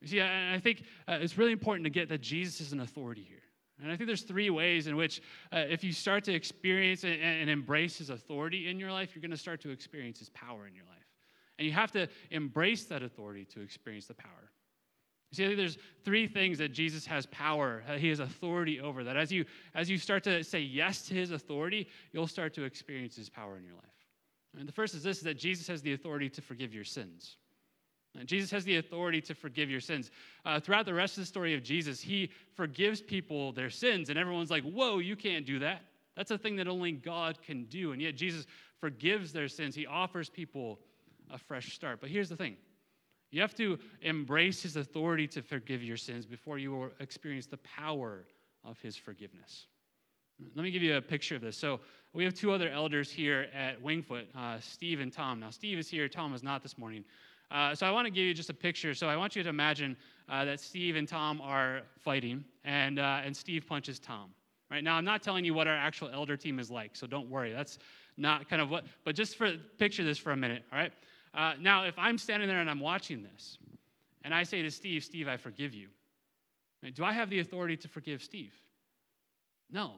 You 0.00 0.08
see, 0.08 0.20
I, 0.20 0.54
I 0.54 0.60
think 0.60 0.84
uh, 1.08 1.18
it's 1.20 1.36
really 1.36 1.52
important 1.52 1.84
to 1.84 1.90
get 1.90 2.08
that 2.10 2.20
Jesus 2.20 2.60
is 2.60 2.72
an 2.72 2.80
authority 2.80 3.26
here. 3.28 3.41
And 3.82 3.90
I 3.90 3.96
think 3.96 4.06
there's 4.06 4.22
three 4.22 4.50
ways 4.50 4.86
in 4.86 4.96
which, 4.96 5.20
uh, 5.52 5.64
if 5.68 5.82
you 5.82 5.92
start 5.92 6.24
to 6.24 6.32
experience 6.32 7.04
and, 7.04 7.20
and 7.20 7.50
embrace 7.50 7.98
his 7.98 8.10
authority 8.10 8.68
in 8.68 8.78
your 8.78 8.92
life, 8.92 9.10
you're 9.14 9.22
going 9.22 9.32
to 9.32 9.36
start 9.36 9.60
to 9.62 9.70
experience 9.70 10.18
his 10.18 10.30
power 10.30 10.66
in 10.66 10.74
your 10.74 10.84
life. 10.84 10.98
And 11.58 11.66
you 11.66 11.72
have 11.72 11.92
to 11.92 12.08
embrace 12.30 12.84
that 12.84 13.02
authority 13.02 13.44
to 13.46 13.60
experience 13.60 14.06
the 14.06 14.14
power. 14.14 14.50
You 15.30 15.36
see, 15.36 15.44
I 15.44 15.46
think 15.46 15.58
there's 15.58 15.78
three 16.04 16.26
things 16.26 16.58
that 16.58 16.72
Jesus 16.72 17.06
has 17.06 17.26
power, 17.26 17.82
uh, 17.88 17.96
he 17.96 18.08
has 18.10 18.20
authority 18.20 18.80
over. 18.80 19.02
That 19.02 19.16
as 19.16 19.32
you 19.32 19.46
as 19.74 19.88
you 19.88 19.96
start 19.96 20.24
to 20.24 20.44
say 20.44 20.60
yes 20.60 21.02
to 21.08 21.14
his 21.14 21.30
authority, 21.30 21.88
you'll 22.12 22.26
start 22.26 22.52
to 22.54 22.64
experience 22.64 23.16
his 23.16 23.30
power 23.30 23.56
in 23.56 23.64
your 23.64 23.74
life. 23.74 23.84
And 24.58 24.68
the 24.68 24.72
first 24.72 24.94
is 24.94 25.02
this: 25.02 25.18
is 25.18 25.24
that 25.24 25.38
Jesus 25.38 25.66
has 25.68 25.80
the 25.80 25.94
authority 25.94 26.28
to 26.28 26.42
forgive 26.42 26.74
your 26.74 26.84
sins. 26.84 27.38
Jesus 28.24 28.50
has 28.50 28.64
the 28.64 28.76
authority 28.76 29.20
to 29.22 29.34
forgive 29.34 29.70
your 29.70 29.80
sins. 29.80 30.10
Uh, 30.44 30.60
throughout 30.60 30.84
the 30.84 30.94
rest 30.94 31.16
of 31.16 31.22
the 31.22 31.26
story 31.26 31.54
of 31.54 31.62
Jesus, 31.62 32.00
he 32.00 32.30
forgives 32.54 33.00
people 33.00 33.52
their 33.52 33.70
sins, 33.70 34.10
and 34.10 34.18
everyone's 34.18 34.50
like, 34.50 34.64
Whoa, 34.64 34.98
you 34.98 35.16
can't 35.16 35.46
do 35.46 35.58
that. 35.60 35.82
That's 36.16 36.30
a 36.30 36.38
thing 36.38 36.56
that 36.56 36.68
only 36.68 36.92
God 36.92 37.40
can 37.42 37.64
do. 37.64 37.92
And 37.92 38.02
yet, 38.02 38.14
Jesus 38.14 38.46
forgives 38.78 39.32
their 39.32 39.48
sins. 39.48 39.74
He 39.74 39.86
offers 39.86 40.28
people 40.28 40.78
a 41.30 41.38
fresh 41.38 41.74
start. 41.74 42.00
But 42.00 42.10
here's 42.10 42.28
the 42.28 42.36
thing 42.36 42.56
you 43.30 43.40
have 43.40 43.54
to 43.54 43.78
embrace 44.02 44.62
his 44.62 44.76
authority 44.76 45.26
to 45.28 45.42
forgive 45.42 45.82
your 45.82 45.96
sins 45.96 46.26
before 46.26 46.58
you 46.58 46.72
will 46.72 46.90
experience 47.00 47.46
the 47.46 47.56
power 47.58 48.26
of 48.62 48.78
his 48.80 48.96
forgiveness. 48.96 49.66
Let 50.54 50.64
me 50.64 50.70
give 50.70 50.82
you 50.82 50.96
a 50.96 51.00
picture 51.00 51.36
of 51.36 51.40
this. 51.40 51.56
So, 51.56 51.80
we 52.14 52.24
have 52.24 52.34
two 52.34 52.52
other 52.52 52.68
elders 52.68 53.10
here 53.10 53.46
at 53.54 53.82
Wingfoot, 53.82 54.24
uh, 54.36 54.60
Steve 54.60 55.00
and 55.00 55.10
Tom. 55.10 55.40
Now, 55.40 55.48
Steve 55.48 55.78
is 55.78 55.88
here, 55.88 56.08
Tom 56.08 56.34
is 56.34 56.42
not 56.42 56.62
this 56.62 56.76
morning. 56.76 57.04
Uh, 57.52 57.74
so 57.74 57.86
I 57.86 57.90
want 57.90 58.06
to 58.06 58.10
give 58.10 58.24
you 58.24 58.32
just 58.32 58.48
a 58.48 58.54
picture. 58.54 58.94
So 58.94 59.08
I 59.08 59.16
want 59.16 59.36
you 59.36 59.42
to 59.42 59.48
imagine 59.48 59.96
uh, 60.28 60.44
that 60.46 60.58
Steve 60.58 60.96
and 60.96 61.06
Tom 61.06 61.40
are 61.42 61.82
fighting, 61.98 62.44
and, 62.64 62.98
uh, 62.98 63.20
and 63.22 63.36
Steve 63.36 63.66
punches 63.66 63.98
Tom. 63.98 64.30
Right 64.70 64.82
now, 64.82 64.96
I'm 64.96 65.04
not 65.04 65.22
telling 65.22 65.44
you 65.44 65.52
what 65.52 65.68
our 65.68 65.76
actual 65.76 66.08
elder 66.08 66.34
team 66.34 66.58
is 66.58 66.70
like, 66.70 66.96
so 66.96 67.06
don't 67.06 67.28
worry. 67.28 67.52
That's 67.52 67.78
not 68.16 68.48
kind 68.48 68.62
of 68.62 68.70
what, 68.70 68.86
but 69.04 69.14
just 69.14 69.36
for 69.36 69.52
picture 69.76 70.02
this 70.02 70.16
for 70.16 70.32
a 70.32 70.36
minute, 70.36 70.64
all 70.72 70.78
right? 70.78 70.92
Uh, 71.34 71.52
now, 71.60 71.84
if 71.84 71.98
I'm 71.98 72.16
standing 72.16 72.48
there 72.48 72.60
and 72.60 72.70
I'm 72.70 72.80
watching 72.80 73.22
this, 73.22 73.58
and 74.24 74.34
I 74.34 74.44
say 74.44 74.62
to 74.62 74.70
Steve, 74.70 75.04
Steve, 75.04 75.28
I 75.28 75.36
forgive 75.36 75.74
you, 75.74 75.88
do 76.94 77.04
I 77.04 77.12
have 77.12 77.28
the 77.28 77.40
authority 77.40 77.76
to 77.76 77.88
forgive 77.88 78.22
Steve? 78.22 78.54
No, 79.70 79.92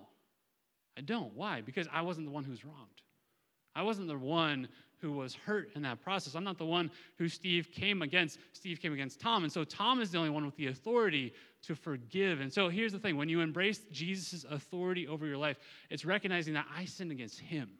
I 0.99 1.03
don't. 1.03 1.33
Why? 1.35 1.61
Because 1.61 1.87
I 1.93 2.03
wasn't 2.03 2.27
the 2.27 2.33
one 2.33 2.43
who's 2.43 2.65
wronged. 2.65 3.03
I 3.77 3.83
wasn't 3.83 4.09
the 4.09 4.19
one 4.19 4.69
who 5.01 5.13
was 5.13 5.35
hurt 5.35 5.71
in 5.75 5.83
that 5.83 6.03
process. 6.03 6.35
I'm 6.35 6.45
not 6.45 6.59
the 6.59 6.67
one 6.67 6.91
who 7.19 7.29
Steve 7.29 7.71
came 7.73 8.03
against. 8.03 8.39
Steve 8.53 8.81
came 8.81 8.93
against 8.93 9.21
Tom. 9.21 9.45
And 9.45 9.53
so 9.53 9.65
Tom 9.65 10.01
is 10.01 10.11
the 10.11 10.19
only 10.19 10.31
one 10.31 10.47
with 10.47 10.57
the 10.57 10.69
authority 10.69 11.33
to 11.67 11.75
forgive. 11.75 12.41
And 12.41 12.53
so 12.53 12.69
here's 12.69 12.93
the 12.93 12.99
thing 12.99 13.17
when 13.17 13.29
you 13.29 13.41
embrace 13.41 13.81
Jesus' 13.91 14.45
authority 14.49 15.09
over 15.09 15.27
your 15.27 15.37
life, 15.37 15.59
it's 15.91 16.05
recognizing 16.05 16.55
that 16.55 16.67
I 16.75 16.85
sinned 16.85 17.11
against 17.11 17.41
him. 17.41 17.71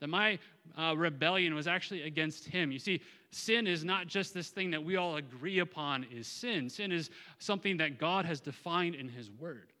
That 0.00 0.08
my 0.08 0.38
uh, 0.76 0.94
rebellion 0.96 1.54
was 1.54 1.68
actually 1.68 2.02
against 2.02 2.46
him. 2.46 2.72
You 2.72 2.80
see, 2.80 3.00
sin 3.30 3.66
is 3.66 3.84
not 3.84 4.08
just 4.08 4.34
this 4.34 4.48
thing 4.48 4.72
that 4.72 4.82
we 4.82 4.96
all 4.96 5.16
agree 5.16 5.60
upon 5.60 6.04
is 6.12 6.26
sin. 6.26 6.68
Sin 6.68 6.90
is 6.90 7.10
something 7.38 7.76
that 7.76 7.98
God 7.98 8.24
has 8.24 8.40
defined 8.40 8.96
in 8.96 9.08
his 9.08 9.30
word. 9.30 9.72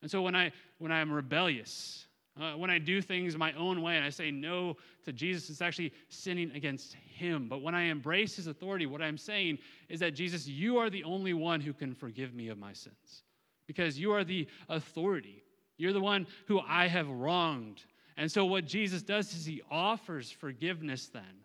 And 0.00 0.10
so 0.10 0.22
when 0.22 0.36
I 0.36 0.52
when 0.78 0.92
I 0.92 1.00
am 1.00 1.12
rebellious, 1.12 2.06
uh, 2.40 2.52
when 2.52 2.70
I 2.70 2.78
do 2.78 3.02
things 3.02 3.36
my 3.36 3.52
own 3.54 3.82
way 3.82 3.96
and 3.96 4.04
I 4.04 4.10
say 4.10 4.30
no 4.30 4.76
to 5.04 5.12
Jesus, 5.12 5.50
it's 5.50 5.62
actually 5.62 5.92
sinning 6.08 6.52
against 6.54 6.94
him. 6.94 7.48
But 7.48 7.62
when 7.62 7.74
I 7.74 7.84
embrace 7.84 8.36
his 8.36 8.46
authority, 8.46 8.86
what 8.86 9.02
I'm 9.02 9.18
saying 9.18 9.58
is 9.88 10.00
that 10.00 10.14
Jesus, 10.14 10.46
you 10.46 10.78
are 10.78 10.90
the 10.90 11.04
only 11.04 11.34
one 11.34 11.60
who 11.60 11.72
can 11.72 11.94
forgive 11.94 12.34
me 12.34 12.48
of 12.48 12.58
my 12.58 12.72
sins 12.72 13.22
because 13.66 13.98
you 13.98 14.12
are 14.12 14.24
the 14.24 14.46
authority. 14.68 15.42
You're 15.76 15.92
the 15.92 16.00
one 16.00 16.26
who 16.46 16.60
I 16.60 16.86
have 16.86 17.08
wronged. 17.08 17.84
And 18.16 18.30
so 18.30 18.44
what 18.44 18.66
Jesus 18.66 19.02
does 19.02 19.32
is 19.34 19.44
he 19.44 19.62
offers 19.70 20.30
forgiveness 20.30 21.08
then. 21.08 21.44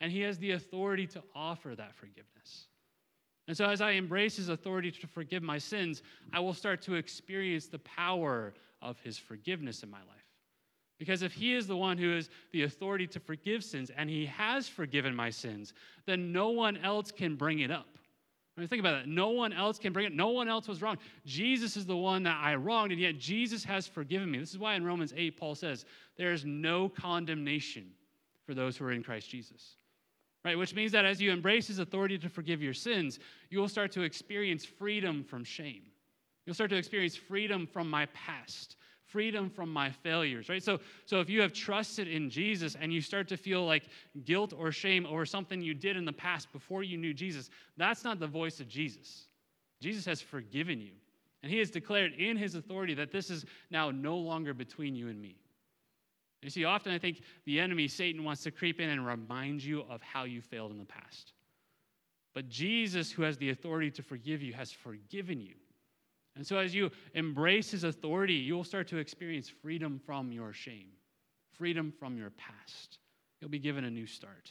And 0.00 0.10
he 0.10 0.20
has 0.22 0.38
the 0.38 0.52
authority 0.52 1.06
to 1.08 1.22
offer 1.34 1.74
that 1.74 1.94
forgiveness. 1.94 2.66
And 3.46 3.56
so, 3.56 3.66
as 3.66 3.80
I 3.80 3.92
embrace 3.92 4.36
his 4.36 4.48
authority 4.48 4.90
to 4.90 5.06
forgive 5.06 5.42
my 5.42 5.58
sins, 5.58 6.02
I 6.32 6.40
will 6.40 6.54
start 6.54 6.80
to 6.82 6.94
experience 6.94 7.66
the 7.66 7.78
power 7.80 8.54
of 8.80 8.98
his 9.00 9.18
forgiveness 9.18 9.82
in 9.82 9.90
my 9.90 9.98
life. 9.98 10.23
Because 10.98 11.22
if 11.22 11.32
he 11.32 11.54
is 11.54 11.66
the 11.66 11.76
one 11.76 11.98
who 11.98 12.16
is 12.16 12.30
the 12.52 12.62
authority 12.62 13.06
to 13.08 13.20
forgive 13.20 13.64
sins 13.64 13.90
and 13.96 14.08
he 14.08 14.26
has 14.26 14.68
forgiven 14.68 15.14
my 15.14 15.30
sins, 15.30 15.72
then 16.06 16.32
no 16.32 16.50
one 16.50 16.76
else 16.78 17.10
can 17.10 17.34
bring 17.34 17.60
it 17.60 17.70
up. 17.70 17.86
I 18.56 18.60
mean, 18.60 18.68
think 18.68 18.80
about 18.80 19.02
that. 19.02 19.08
No 19.08 19.30
one 19.30 19.52
else 19.52 19.78
can 19.78 19.92
bring 19.92 20.06
it. 20.06 20.12
No 20.12 20.28
one 20.28 20.48
else 20.48 20.68
was 20.68 20.80
wrong. 20.80 20.98
Jesus 21.26 21.76
is 21.76 21.86
the 21.86 21.96
one 21.96 22.22
that 22.22 22.38
I 22.40 22.54
wronged, 22.54 22.92
and 22.92 23.00
yet 23.00 23.18
Jesus 23.18 23.64
has 23.64 23.88
forgiven 23.88 24.30
me. 24.30 24.38
This 24.38 24.50
is 24.50 24.58
why 24.58 24.74
in 24.74 24.84
Romans 24.84 25.12
8, 25.16 25.36
Paul 25.36 25.56
says, 25.56 25.84
There 26.16 26.32
is 26.32 26.44
no 26.44 26.88
condemnation 26.88 27.90
for 28.46 28.54
those 28.54 28.76
who 28.76 28.84
are 28.84 28.92
in 28.92 29.02
Christ 29.02 29.28
Jesus 29.28 29.74
right? 30.44 30.58
Which 30.58 30.74
means 30.74 30.92
that 30.92 31.04
as 31.04 31.20
you 31.20 31.32
embrace 31.32 31.66
his 31.66 31.78
authority 31.78 32.18
to 32.18 32.28
forgive 32.28 32.62
your 32.62 32.74
sins, 32.74 33.18
you 33.50 33.58
will 33.58 33.68
start 33.68 33.90
to 33.92 34.02
experience 34.02 34.64
freedom 34.64 35.24
from 35.24 35.42
shame. 35.42 35.82
You'll 36.44 36.54
start 36.54 36.70
to 36.70 36.76
experience 36.76 37.16
freedom 37.16 37.66
from 37.66 37.88
my 37.88 38.06
past, 38.06 38.76
freedom 39.14 39.48
from 39.48 39.72
my 39.72 39.90
failures, 39.90 40.48
right? 40.48 40.60
So, 40.60 40.80
so 41.06 41.20
if 41.20 41.30
you 41.30 41.40
have 41.40 41.52
trusted 41.52 42.08
in 42.08 42.28
Jesus 42.28 42.76
and 42.80 42.92
you 42.92 43.00
start 43.00 43.28
to 43.28 43.36
feel 43.36 43.64
like 43.64 43.84
guilt 44.24 44.52
or 44.52 44.72
shame 44.72 45.06
over 45.06 45.24
something 45.24 45.62
you 45.62 45.72
did 45.72 45.96
in 45.96 46.04
the 46.04 46.12
past 46.12 46.52
before 46.52 46.82
you 46.82 46.96
knew 46.96 47.14
Jesus, 47.14 47.48
that's 47.76 48.02
not 48.02 48.18
the 48.18 48.26
voice 48.26 48.58
of 48.58 48.66
Jesus. 48.66 49.28
Jesus 49.80 50.04
has 50.04 50.20
forgiven 50.20 50.80
you. 50.80 50.90
And 51.44 51.52
he 51.52 51.60
has 51.60 51.70
declared 51.70 52.14
in 52.14 52.36
his 52.36 52.56
authority 52.56 52.92
that 52.94 53.12
this 53.12 53.30
is 53.30 53.44
now 53.70 53.92
no 53.92 54.16
longer 54.16 54.52
between 54.52 54.96
you 54.96 55.06
and 55.06 55.22
me. 55.22 55.36
You 56.42 56.50
see, 56.50 56.64
often 56.64 56.92
I 56.92 56.98
think 56.98 57.22
the 57.44 57.60
enemy, 57.60 57.86
Satan, 57.86 58.24
wants 58.24 58.42
to 58.42 58.50
creep 58.50 58.80
in 58.80 58.90
and 58.90 59.06
remind 59.06 59.62
you 59.62 59.84
of 59.88 60.02
how 60.02 60.24
you 60.24 60.40
failed 60.40 60.72
in 60.72 60.78
the 60.78 60.84
past. 60.84 61.34
But 62.34 62.48
Jesus, 62.48 63.12
who 63.12 63.22
has 63.22 63.38
the 63.38 63.50
authority 63.50 63.92
to 63.92 64.02
forgive 64.02 64.42
you, 64.42 64.54
has 64.54 64.72
forgiven 64.72 65.40
you. 65.40 65.54
And 66.36 66.46
so, 66.46 66.58
as 66.58 66.74
you 66.74 66.90
embrace 67.14 67.70
his 67.70 67.84
authority, 67.84 68.34
you 68.34 68.54
will 68.54 68.64
start 68.64 68.88
to 68.88 68.98
experience 68.98 69.48
freedom 69.48 70.00
from 70.04 70.32
your 70.32 70.52
shame, 70.52 70.88
freedom 71.52 71.92
from 71.92 72.16
your 72.16 72.30
past. 72.30 72.98
You'll 73.40 73.50
be 73.50 73.58
given 73.58 73.84
a 73.84 73.90
new 73.90 74.06
start. 74.06 74.50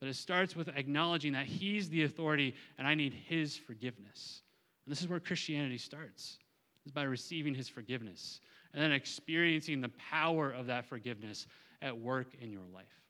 But 0.00 0.08
it 0.08 0.16
starts 0.16 0.54
with 0.54 0.68
acknowledging 0.68 1.32
that 1.32 1.46
he's 1.46 1.88
the 1.88 2.04
authority 2.04 2.54
and 2.78 2.86
I 2.86 2.94
need 2.94 3.14
his 3.14 3.56
forgiveness. 3.56 4.42
And 4.84 4.92
this 4.92 5.00
is 5.00 5.08
where 5.08 5.20
Christianity 5.20 5.78
starts, 5.78 6.38
is 6.84 6.92
by 6.92 7.04
receiving 7.04 7.54
his 7.54 7.68
forgiveness 7.68 8.40
and 8.72 8.82
then 8.82 8.92
experiencing 8.92 9.80
the 9.80 9.90
power 10.10 10.50
of 10.50 10.66
that 10.66 10.84
forgiveness 10.84 11.46
at 11.80 11.96
work 11.96 12.34
in 12.40 12.50
your 12.50 12.66
life. 12.72 13.03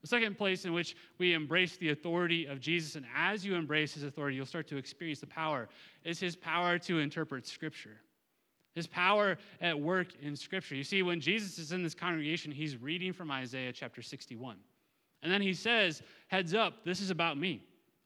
The 0.00 0.06
second 0.06 0.38
place 0.38 0.64
in 0.64 0.72
which 0.72 0.96
we 1.18 1.34
embrace 1.34 1.76
the 1.76 1.90
authority 1.90 2.46
of 2.46 2.60
Jesus, 2.60 2.96
and 2.96 3.04
as 3.14 3.44
you 3.44 3.54
embrace 3.54 3.92
his 3.92 4.02
authority, 4.02 4.36
you'll 4.36 4.46
start 4.46 4.66
to 4.68 4.78
experience 4.78 5.20
the 5.20 5.26
power, 5.26 5.68
is 6.04 6.18
his 6.18 6.36
power 6.36 6.78
to 6.78 7.00
interpret 7.00 7.46
Scripture. 7.46 8.00
His 8.74 8.86
power 8.86 9.36
at 9.60 9.78
work 9.78 10.08
in 10.22 10.36
Scripture. 10.36 10.74
You 10.74 10.84
see, 10.84 11.02
when 11.02 11.20
Jesus 11.20 11.58
is 11.58 11.72
in 11.72 11.82
this 11.82 11.94
congregation, 11.94 12.50
he's 12.50 12.76
reading 12.76 13.12
from 13.12 13.30
Isaiah 13.30 13.72
chapter 13.72 14.00
61. 14.00 14.56
And 15.22 15.30
then 15.30 15.42
he 15.42 15.52
says, 15.52 16.02
Heads 16.28 16.54
up, 16.54 16.84
this 16.84 17.00
is 17.00 17.10
about 17.10 17.36
me. 17.36 17.62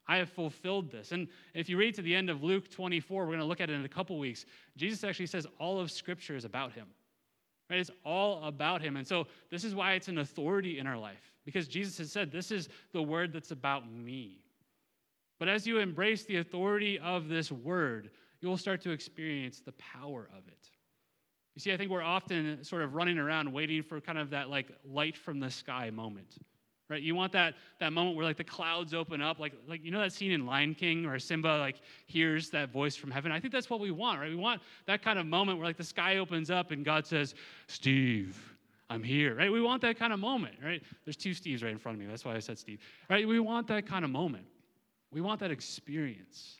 I 0.06 0.16
have 0.16 0.28
fulfilled 0.28 0.90
this. 0.90 1.12
And 1.12 1.28
if 1.54 1.68
you 1.68 1.76
read 1.76 1.94
to 1.94 2.02
the 2.02 2.14
end 2.14 2.28
of 2.28 2.42
Luke 2.42 2.70
24, 2.70 3.20
we're 3.20 3.26
going 3.26 3.38
to 3.38 3.44
look 3.44 3.60
at 3.60 3.70
it 3.70 3.74
in 3.74 3.84
a 3.84 3.88
couple 3.88 4.18
weeks. 4.18 4.44
Jesus 4.76 5.02
actually 5.04 5.26
says 5.26 5.46
all 5.58 5.80
of 5.80 5.90
Scripture 5.90 6.36
is 6.36 6.44
about 6.44 6.72
him. 6.72 6.86
Right? 7.70 7.78
It's 7.78 7.90
all 8.04 8.44
about 8.44 8.82
him. 8.82 8.96
And 8.96 9.06
so 9.06 9.26
this 9.50 9.64
is 9.64 9.74
why 9.74 9.92
it's 9.92 10.08
an 10.08 10.18
authority 10.18 10.78
in 10.78 10.86
our 10.86 10.98
life, 10.98 11.32
because 11.44 11.68
Jesus 11.68 11.98
has 11.98 12.12
said, 12.12 12.30
This 12.30 12.50
is 12.50 12.68
the 12.92 13.02
word 13.02 13.32
that's 13.32 13.50
about 13.50 13.90
me. 13.90 14.40
But 15.38 15.48
as 15.48 15.66
you 15.66 15.78
embrace 15.78 16.24
the 16.24 16.36
authority 16.36 16.98
of 16.98 17.28
this 17.28 17.50
word, 17.50 18.10
you'll 18.40 18.56
start 18.56 18.80
to 18.82 18.90
experience 18.90 19.60
the 19.60 19.72
power 19.72 20.28
of 20.36 20.46
it. 20.48 20.70
You 21.54 21.60
see, 21.60 21.72
I 21.72 21.76
think 21.76 21.90
we're 21.90 22.02
often 22.02 22.62
sort 22.64 22.82
of 22.82 22.94
running 22.94 23.18
around 23.18 23.52
waiting 23.52 23.82
for 23.82 24.00
kind 24.00 24.18
of 24.18 24.30
that 24.30 24.50
like 24.50 24.68
light 24.84 25.16
from 25.16 25.40
the 25.40 25.50
sky 25.50 25.90
moment 25.90 26.36
right 26.88 27.02
you 27.02 27.14
want 27.14 27.32
that 27.32 27.54
that 27.80 27.92
moment 27.92 28.16
where 28.16 28.24
like 28.24 28.36
the 28.36 28.44
clouds 28.44 28.92
open 28.92 29.22
up 29.22 29.38
like 29.38 29.52
like 29.68 29.84
you 29.84 29.90
know 29.90 30.00
that 30.00 30.12
scene 30.12 30.32
in 30.32 30.44
lion 30.46 30.74
king 30.74 31.04
where 31.04 31.18
simba 31.18 31.58
like 31.58 31.76
hears 32.06 32.50
that 32.50 32.70
voice 32.70 32.94
from 32.96 33.10
heaven 33.10 33.32
i 33.32 33.40
think 33.40 33.52
that's 33.52 33.70
what 33.70 33.80
we 33.80 33.90
want 33.90 34.20
right 34.20 34.30
we 34.30 34.36
want 34.36 34.60
that 34.86 35.02
kind 35.02 35.18
of 35.18 35.26
moment 35.26 35.58
where 35.58 35.66
like 35.66 35.76
the 35.76 35.84
sky 35.84 36.18
opens 36.18 36.50
up 36.50 36.70
and 36.70 36.84
god 36.84 37.06
says 37.06 37.34
steve 37.68 38.53
i'm 38.94 39.02
here 39.02 39.34
right? 39.34 39.52
We 39.52 39.60
want 39.60 39.82
that 39.82 39.98
kind 39.98 40.12
of 40.12 40.18
moment 40.20 40.56
right? 40.64 40.82
There's 41.04 41.16
two 41.16 41.30
steves 41.30 41.62
right 41.62 41.72
in 41.72 41.78
front 41.78 41.96
of 41.96 42.00
me. 42.00 42.06
That's 42.06 42.24
why 42.24 42.34
i 42.34 42.38
said 42.38 42.58
steve 42.58 42.80
right? 43.10 43.26
We 43.26 43.40
want 43.40 43.66
that 43.68 43.86
kind 43.86 44.04
of 44.04 44.10
moment. 44.10 44.46
We 45.10 45.20
want 45.20 45.40
that 45.40 45.50
experience. 45.50 46.56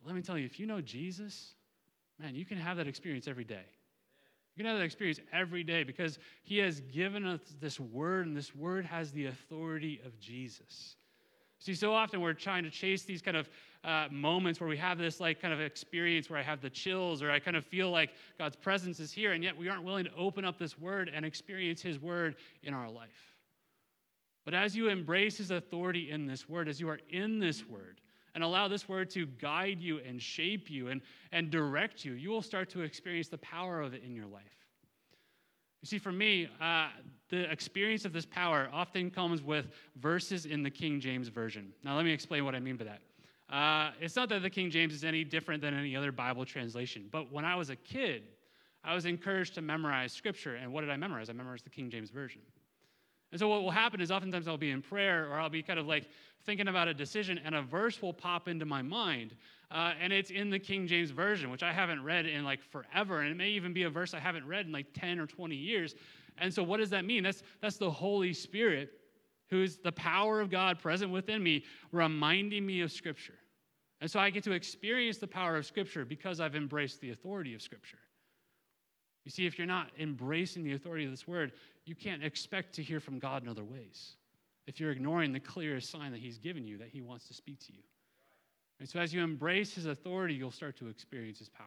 But 0.00 0.08
let 0.08 0.16
me 0.16 0.22
tell 0.22 0.38
you 0.38 0.46
if 0.46 0.58
you 0.60 0.66
know 0.66 0.80
jesus 0.80 1.54
man 2.20 2.34
you 2.34 2.44
can 2.44 2.58
have 2.58 2.76
that 2.76 2.86
experience 2.86 3.28
every 3.28 3.44
day. 3.44 3.64
You 4.58 4.64
can 4.64 4.70
have 4.72 4.78
that 4.80 4.84
experience 4.84 5.20
every 5.32 5.62
day 5.62 5.84
because 5.84 6.18
He 6.42 6.58
has 6.58 6.80
given 6.80 7.24
us 7.24 7.38
this 7.60 7.78
word, 7.78 8.26
and 8.26 8.36
this 8.36 8.56
word 8.56 8.84
has 8.86 9.12
the 9.12 9.26
authority 9.26 10.00
of 10.04 10.18
Jesus. 10.18 10.96
See, 11.60 11.74
so 11.74 11.94
often 11.94 12.20
we're 12.20 12.32
trying 12.32 12.64
to 12.64 12.70
chase 12.70 13.04
these 13.04 13.22
kind 13.22 13.36
of 13.36 13.48
uh, 13.84 14.06
moments 14.10 14.60
where 14.60 14.68
we 14.68 14.76
have 14.76 14.98
this 14.98 15.20
like 15.20 15.40
kind 15.40 15.54
of 15.54 15.60
experience 15.60 16.28
where 16.28 16.38
I 16.38 16.42
have 16.42 16.60
the 16.60 16.70
chills 16.70 17.22
or 17.22 17.30
I 17.30 17.38
kind 17.38 17.56
of 17.56 17.64
feel 17.64 17.90
like 17.90 18.10
God's 18.38 18.56
presence 18.56 19.00
is 19.00 19.12
here, 19.12 19.32
and 19.32 19.42
yet 19.42 19.56
we 19.56 19.68
aren't 19.68 19.84
willing 19.84 20.04
to 20.04 20.14
open 20.16 20.44
up 20.44 20.58
this 20.58 20.78
word 20.78 21.10
and 21.12 21.24
experience 21.24 21.80
His 21.80 22.00
word 22.00 22.36
in 22.62 22.74
our 22.74 22.90
life. 22.90 23.36
But 24.44 24.54
as 24.54 24.74
you 24.74 24.88
embrace 24.88 25.36
His 25.38 25.50
authority 25.50 26.10
in 26.10 26.26
this 26.26 26.48
word, 26.48 26.68
as 26.68 26.80
you 26.80 26.88
are 26.88 27.00
in 27.10 27.38
this 27.38 27.66
word, 27.66 28.00
and 28.34 28.44
allow 28.44 28.68
this 28.68 28.88
word 28.88 29.10
to 29.10 29.26
guide 29.26 29.80
you 29.80 30.00
and 30.06 30.20
shape 30.20 30.70
you 30.70 30.88
and, 30.88 31.00
and 31.32 31.50
direct 31.50 32.04
you, 32.04 32.12
you 32.12 32.30
will 32.30 32.42
start 32.42 32.68
to 32.70 32.82
experience 32.82 33.28
the 33.28 33.38
power 33.38 33.80
of 33.80 33.94
it 33.94 34.02
in 34.04 34.14
your 34.14 34.26
life. 34.26 34.42
You 35.82 35.86
see, 35.86 35.98
for 35.98 36.12
me, 36.12 36.48
uh, 36.60 36.88
the 37.30 37.50
experience 37.50 38.04
of 38.04 38.12
this 38.12 38.26
power 38.26 38.68
often 38.72 39.10
comes 39.10 39.42
with 39.42 39.66
verses 39.96 40.46
in 40.46 40.62
the 40.62 40.70
King 40.70 41.00
James 41.00 41.28
Version. 41.28 41.72
Now, 41.84 41.96
let 41.96 42.04
me 42.04 42.12
explain 42.12 42.44
what 42.44 42.54
I 42.54 42.60
mean 42.60 42.76
by 42.76 42.84
that. 42.84 43.00
Uh, 43.50 43.90
it's 44.00 44.16
not 44.16 44.28
that 44.28 44.42
the 44.42 44.50
King 44.50 44.70
James 44.70 44.92
is 44.92 45.04
any 45.04 45.24
different 45.24 45.62
than 45.62 45.74
any 45.74 45.96
other 45.96 46.12
Bible 46.12 46.44
translation, 46.44 47.08
but 47.10 47.32
when 47.32 47.44
I 47.44 47.54
was 47.54 47.70
a 47.70 47.76
kid, 47.76 48.24
I 48.84 48.94
was 48.94 49.06
encouraged 49.06 49.54
to 49.54 49.62
memorize 49.62 50.12
Scripture. 50.12 50.56
And 50.56 50.72
what 50.72 50.82
did 50.82 50.90
I 50.90 50.96
memorize? 50.96 51.30
I 51.30 51.32
memorized 51.32 51.64
the 51.64 51.70
King 51.70 51.90
James 51.90 52.10
Version. 52.10 52.42
And 53.30 53.38
so, 53.38 53.48
what 53.48 53.62
will 53.62 53.70
happen 53.70 54.00
is 54.00 54.10
oftentimes 54.10 54.48
I'll 54.48 54.56
be 54.56 54.70
in 54.70 54.80
prayer 54.80 55.30
or 55.30 55.38
I'll 55.38 55.50
be 55.50 55.62
kind 55.62 55.78
of 55.78 55.86
like 55.86 56.08
thinking 56.44 56.68
about 56.68 56.88
a 56.88 56.94
decision, 56.94 57.38
and 57.44 57.54
a 57.54 57.62
verse 57.62 58.00
will 58.00 58.14
pop 58.14 58.48
into 58.48 58.64
my 58.64 58.80
mind. 58.80 59.34
Uh, 59.70 59.92
and 60.00 60.12
it's 60.12 60.30
in 60.30 60.48
the 60.48 60.58
King 60.58 60.86
James 60.86 61.10
Version, 61.10 61.50
which 61.50 61.62
I 61.62 61.72
haven't 61.72 62.02
read 62.02 62.24
in 62.24 62.44
like 62.44 62.62
forever. 62.62 63.20
And 63.20 63.30
it 63.30 63.36
may 63.36 63.50
even 63.50 63.74
be 63.74 63.82
a 63.82 63.90
verse 63.90 64.14
I 64.14 64.18
haven't 64.18 64.46
read 64.46 64.64
in 64.64 64.72
like 64.72 64.86
10 64.94 65.18
or 65.18 65.26
20 65.26 65.54
years. 65.54 65.94
And 66.38 66.52
so, 66.52 66.62
what 66.62 66.78
does 66.78 66.90
that 66.90 67.04
mean? 67.04 67.22
That's, 67.22 67.42
that's 67.60 67.76
the 67.76 67.90
Holy 67.90 68.32
Spirit, 68.32 68.97
who 69.50 69.62
is 69.62 69.78
the 69.78 69.92
power 69.92 70.40
of 70.40 70.50
God 70.50 70.78
present 70.78 71.10
within 71.10 71.42
me, 71.42 71.64
reminding 71.92 72.64
me 72.66 72.80
of 72.82 72.92
Scripture. 72.92 73.38
And 74.00 74.10
so, 74.10 74.20
I 74.20 74.30
get 74.30 74.44
to 74.44 74.52
experience 74.52 75.18
the 75.18 75.26
power 75.26 75.56
of 75.56 75.66
Scripture 75.66 76.04
because 76.04 76.40
I've 76.40 76.54
embraced 76.54 77.00
the 77.00 77.10
authority 77.10 77.54
of 77.54 77.62
Scripture. 77.62 77.98
You 79.24 79.30
see, 79.30 79.46
if 79.46 79.58
you're 79.58 79.66
not 79.66 79.90
embracing 79.98 80.64
the 80.64 80.72
authority 80.72 81.04
of 81.04 81.10
this 81.10 81.26
word, 81.26 81.52
you 81.84 81.94
can't 81.94 82.24
expect 82.24 82.74
to 82.76 82.82
hear 82.82 83.00
from 83.00 83.18
God 83.18 83.42
in 83.42 83.48
other 83.48 83.64
ways 83.64 84.16
if 84.66 84.78
you're 84.78 84.92
ignoring 84.92 85.32
the 85.32 85.40
clearest 85.40 85.90
sign 85.90 86.12
that 86.12 86.20
He's 86.20 86.38
given 86.38 86.66
you 86.66 86.78
that 86.78 86.88
He 86.88 87.00
wants 87.00 87.26
to 87.28 87.34
speak 87.34 87.58
to 87.66 87.72
you. 87.72 87.82
And 88.78 88.88
so, 88.88 89.00
as 89.00 89.12
you 89.12 89.22
embrace 89.22 89.74
His 89.74 89.86
authority, 89.86 90.34
you'll 90.34 90.50
start 90.50 90.76
to 90.78 90.88
experience 90.88 91.38
His 91.40 91.48
power. 91.48 91.66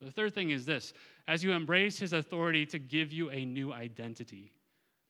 The 0.00 0.10
third 0.10 0.34
thing 0.34 0.50
is 0.50 0.64
this 0.64 0.94
as 1.28 1.44
you 1.44 1.52
embrace 1.52 1.98
His 1.98 2.12
authority 2.12 2.64
to 2.66 2.78
give 2.78 3.12
you 3.12 3.30
a 3.30 3.44
new 3.44 3.72
identity, 3.72 4.52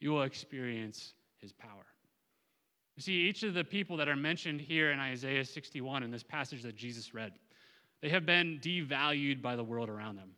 you 0.00 0.10
will 0.10 0.22
experience 0.22 1.14
his 1.46 1.52
power. 1.52 1.87
You 2.96 3.02
see, 3.02 3.12
each 3.12 3.42
of 3.42 3.54
the 3.54 3.62
people 3.64 3.96
that 3.98 4.09
are 4.09 4.16
mentioned 4.16 4.61
here 4.61 4.90
in 4.90 4.98
Isaiah 4.98 5.44
61 5.44 6.02
in 6.02 6.11
this 6.11 6.22
passage 6.22 6.62
that 6.62 6.76
Jesus 6.76 7.14
read, 7.14 7.32
they 8.02 8.09
have 8.09 8.26
been 8.26 8.59
devalued 8.61 9.40
by 9.40 9.54
the 9.54 9.64
world 9.64 9.88
around 9.88 10.16
them. 10.16 10.30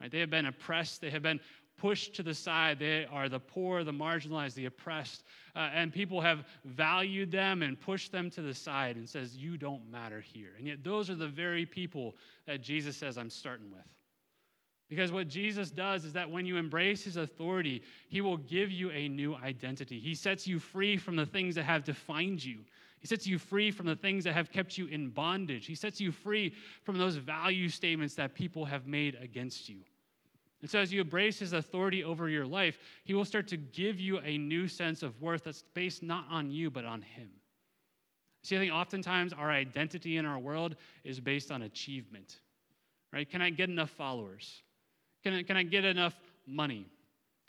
Right? 0.00 0.10
They 0.10 0.20
have 0.20 0.30
been 0.30 0.46
oppressed, 0.46 1.00
they 1.00 1.10
have 1.10 1.22
been 1.22 1.40
pushed 1.76 2.14
to 2.16 2.22
the 2.22 2.34
side. 2.34 2.78
They 2.78 3.06
are 3.06 3.28
the 3.28 3.38
poor, 3.38 3.84
the 3.84 3.92
marginalized, 3.92 4.54
the 4.54 4.66
oppressed. 4.66 5.24
Uh, 5.54 5.70
and 5.72 5.92
people 5.92 6.20
have 6.20 6.44
valued 6.64 7.30
them 7.30 7.62
and 7.62 7.80
pushed 7.80 8.12
them 8.12 8.30
to 8.30 8.42
the 8.42 8.54
side 8.54 8.96
and 8.96 9.08
says, 9.08 9.36
You 9.36 9.56
don't 9.56 9.88
matter 9.90 10.20
here. 10.20 10.50
And 10.58 10.66
yet, 10.66 10.82
those 10.82 11.08
are 11.08 11.14
the 11.14 11.28
very 11.28 11.64
people 11.64 12.16
that 12.46 12.60
Jesus 12.60 12.96
says, 12.96 13.16
I'm 13.16 13.30
starting 13.30 13.70
with. 13.70 13.86
Because 14.88 15.12
what 15.12 15.28
Jesus 15.28 15.70
does 15.70 16.04
is 16.04 16.14
that 16.14 16.30
when 16.30 16.46
you 16.46 16.56
embrace 16.56 17.04
his 17.04 17.16
authority, 17.16 17.82
he 18.08 18.22
will 18.22 18.38
give 18.38 18.70
you 18.70 18.90
a 18.90 19.08
new 19.08 19.34
identity. 19.36 19.98
He 20.00 20.14
sets 20.14 20.46
you 20.46 20.58
free 20.58 20.96
from 20.96 21.14
the 21.14 21.26
things 21.26 21.54
that 21.56 21.64
have 21.64 21.84
defined 21.84 22.42
you. 22.42 22.60
He 23.00 23.06
sets 23.06 23.26
you 23.26 23.38
free 23.38 23.70
from 23.70 23.86
the 23.86 23.94
things 23.94 24.24
that 24.24 24.32
have 24.32 24.50
kept 24.50 24.78
you 24.78 24.86
in 24.86 25.10
bondage. 25.10 25.66
He 25.66 25.74
sets 25.74 26.00
you 26.00 26.10
free 26.10 26.54
from 26.84 26.98
those 26.98 27.16
value 27.16 27.68
statements 27.68 28.14
that 28.14 28.34
people 28.34 28.64
have 28.64 28.86
made 28.86 29.16
against 29.20 29.68
you. 29.68 29.80
And 30.62 30.70
so, 30.70 30.80
as 30.80 30.92
you 30.92 31.00
embrace 31.00 31.38
his 31.38 31.52
authority 31.52 32.02
over 32.02 32.28
your 32.28 32.46
life, 32.46 32.78
he 33.04 33.14
will 33.14 33.24
start 33.24 33.46
to 33.48 33.56
give 33.56 34.00
you 34.00 34.18
a 34.20 34.38
new 34.38 34.66
sense 34.66 35.04
of 35.04 35.20
worth 35.22 35.44
that's 35.44 35.62
based 35.74 36.02
not 36.02 36.24
on 36.30 36.50
you, 36.50 36.70
but 36.70 36.84
on 36.84 37.02
him. 37.02 37.30
See, 38.42 38.56
I 38.56 38.58
think 38.58 38.72
oftentimes 38.72 39.32
our 39.32 39.50
identity 39.50 40.16
in 40.16 40.26
our 40.26 40.38
world 40.38 40.74
is 41.04 41.20
based 41.20 41.52
on 41.52 41.62
achievement, 41.62 42.38
right? 43.12 43.28
Can 43.28 43.42
I 43.42 43.50
get 43.50 43.68
enough 43.68 43.90
followers? 43.90 44.62
Can 45.22 45.34
I, 45.34 45.42
can 45.42 45.56
I 45.56 45.62
get 45.62 45.84
enough 45.84 46.14
money? 46.46 46.86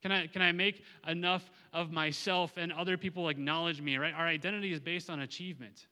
Can 0.01 0.11
I, 0.11 0.27
can 0.27 0.41
I 0.41 0.51
make 0.51 0.83
enough 1.07 1.49
of 1.73 1.91
myself 1.91 2.53
and 2.57 2.71
other 2.71 2.97
people 2.97 3.29
acknowledge 3.29 3.81
me, 3.81 3.97
right? 3.97 4.13
Our 4.13 4.27
identity 4.27 4.71
is 4.71 4.79
based 4.79 5.09
on 5.09 5.21
achievement. 5.21 5.87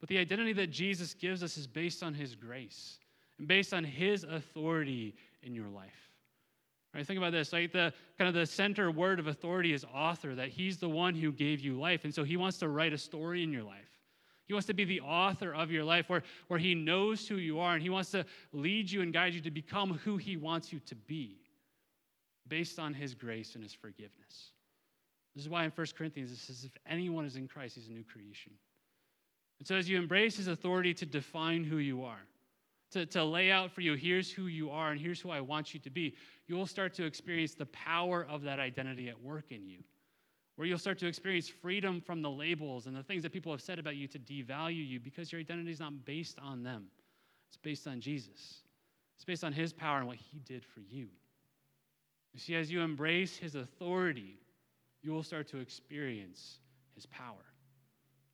But 0.00 0.08
the 0.08 0.18
identity 0.18 0.52
that 0.54 0.70
Jesus 0.70 1.14
gives 1.14 1.42
us 1.42 1.56
is 1.56 1.66
based 1.66 2.02
on 2.02 2.14
his 2.14 2.34
grace 2.34 2.98
and 3.38 3.46
based 3.46 3.72
on 3.72 3.84
his 3.84 4.24
authority 4.24 5.14
in 5.42 5.54
your 5.54 5.68
life. 5.68 5.90
Right, 6.94 7.06
think 7.06 7.18
about 7.18 7.32
this. 7.32 7.52
Like 7.52 7.72
the 7.72 7.92
kind 8.18 8.28
of 8.28 8.34
the 8.34 8.44
center 8.44 8.90
word 8.90 9.18
of 9.18 9.26
authority 9.26 9.72
is 9.72 9.84
author, 9.94 10.34
that 10.34 10.48
he's 10.48 10.76
the 10.76 10.88
one 10.88 11.14
who 11.14 11.32
gave 11.32 11.60
you 11.60 11.78
life. 11.78 12.04
And 12.04 12.14
so 12.14 12.22
he 12.22 12.36
wants 12.36 12.58
to 12.58 12.68
write 12.68 12.92
a 12.92 12.98
story 12.98 13.42
in 13.42 13.50
your 13.50 13.62
life. 13.62 13.91
He 14.52 14.54
wants 14.54 14.66
to 14.66 14.74
be 14.74 14.84
the 14.84 15.00
author 15.00 15.54
of 15.54 15.70
your 15.70 15.82
life 15.82 16.10
where, 16.10 16.22
where 16.48 16.58
he 16.58 16.74
knows 16.74 17.26
who 17.26 17.36
you 17.36 17.58
are 17.60 17.72
and 17.72 17.82
he 17.82 17.88
wants 17.88 18.10
to 18.10 18.26
lead 18.52 18.90
you 18.90 19.00
and 19.00 19.10
guide 19.10 19.32
you 19.32 19.40
to 19.40 19.50
become 19.50 19.98
who 20.04 20.18
he 20.18 20.36
wants 20.36 20.74
you 20.74 20.80
to 20.80 20.94
be 20.94 21.38
based 22.48 22.78
on 22.78 22.92
his 22.92 23.14
grace 23.14 23.54
and 23.54 23.64
his 23.64 23.72
forgiveness. 23.72 24.50
This 25.34 25.44
is 25.44 25.48
why 25.48 25.64
in 25.64 25.70
1 25.70 25.86
Corinthians 25.96 26.30
it 26.32 26.36
says, 26.36 26.64
if 26.64 26.72
anyone 26.86 27.24
is 27.24 27.36
in 27.36 27.48
Christ, 27.48 27.76
he's 27.76 27.88
a 27.88 27.92
new 27.92 28.04
creation. 28.04 28.52
And 29.58 29.66
so 29.66 29.74
as 29.74 29.88
you 29.88 29.96
embrace 29.96 30.36
his 30.36 30.48
authority 30.48 30.92
to 30.92 31.06
define 31.06 31.64
who 31.64 31.78
you 31.78 32.04
are, 32.04 32.20
to, 32.90 33.06
to 33.06 33.24
lay 33.24 33.50
out 33.50 33.70
for 33.70 33.80
you, 33.80 33.94
here's 33.94 34.30
who 34.30 34.48
you 34.48 34.70
are 34.70 34.90
and 34.90 35.00
here's 35.00 35.18
who 35.18 35.30
I 35.30 35.40
want 35.40 35.72
you 35.72 35.80
to 35.80 35.88
be, 35.88 36.14
you'll 36.46 36.66
start 36.66 36.92
to 36.96 37.06
experience 37.06 37.54
the 37.54 37.64
power 37.64 38.26
of 38.28 38.42
that 38.42 38.60
identity 38.60 39.08
at 39.08 39.18
work 39.18 39.46
in 39.48 39.66
you. 39.66 39.78
Where 40.56 40.68
you'll 40.68 40.78
start 40.78 40.98
to 40.98 41.06
experience 41.06 41.48
freedom 41.48 42.00
from 42.00 42.20
the 42.20 42.30
labels 42.30 42.86
and 42.86 42.94
the 42.94 43.02
things 43.02 43.22
that 43.22 43.32
people 43.32 43.52
have 43.52 43.62
said 43.62 43.78
about 43.78 43.96
you 43.96 44.06
to 44.08 44.18
devalue 44.18 44.86
you 44.86 45.00
because 45.00 45.32
your 45.32 45.40
identity 45.40 45.70
is 45.70 45.80
not 45.80 46.04
based 46.04 46.38
on 46.38 46.62
them. 46.62 46.86
It's 47.48 47.56
based 47.56 47.86
on 47.86 48.00
Jesus. 48.00 48.62
It's 49.16 49.24
based 49.24 49.44
on 49.44 49.52
his 49.52 49.72
power 49.72 49.98
and 49.98 50.06
what 50.06 50.16
he 50.16 50.40
did 50.40 50.64
for 50.64 50.80
you. 50.80 51.08
You 52.32 52.40
see, 52.40 52.54
as 52.54 52.70
you 52.70 52.80
embrace 52.80 53.36
his 53.36 53.54
authority, 53.54 54.38
you 55.02 55.12
will 55.12 55.22
start 55.22 55.48
to 55.48 55.58
experience 55.58 56.58
his 56.94 57.06
power. 57.06 57.44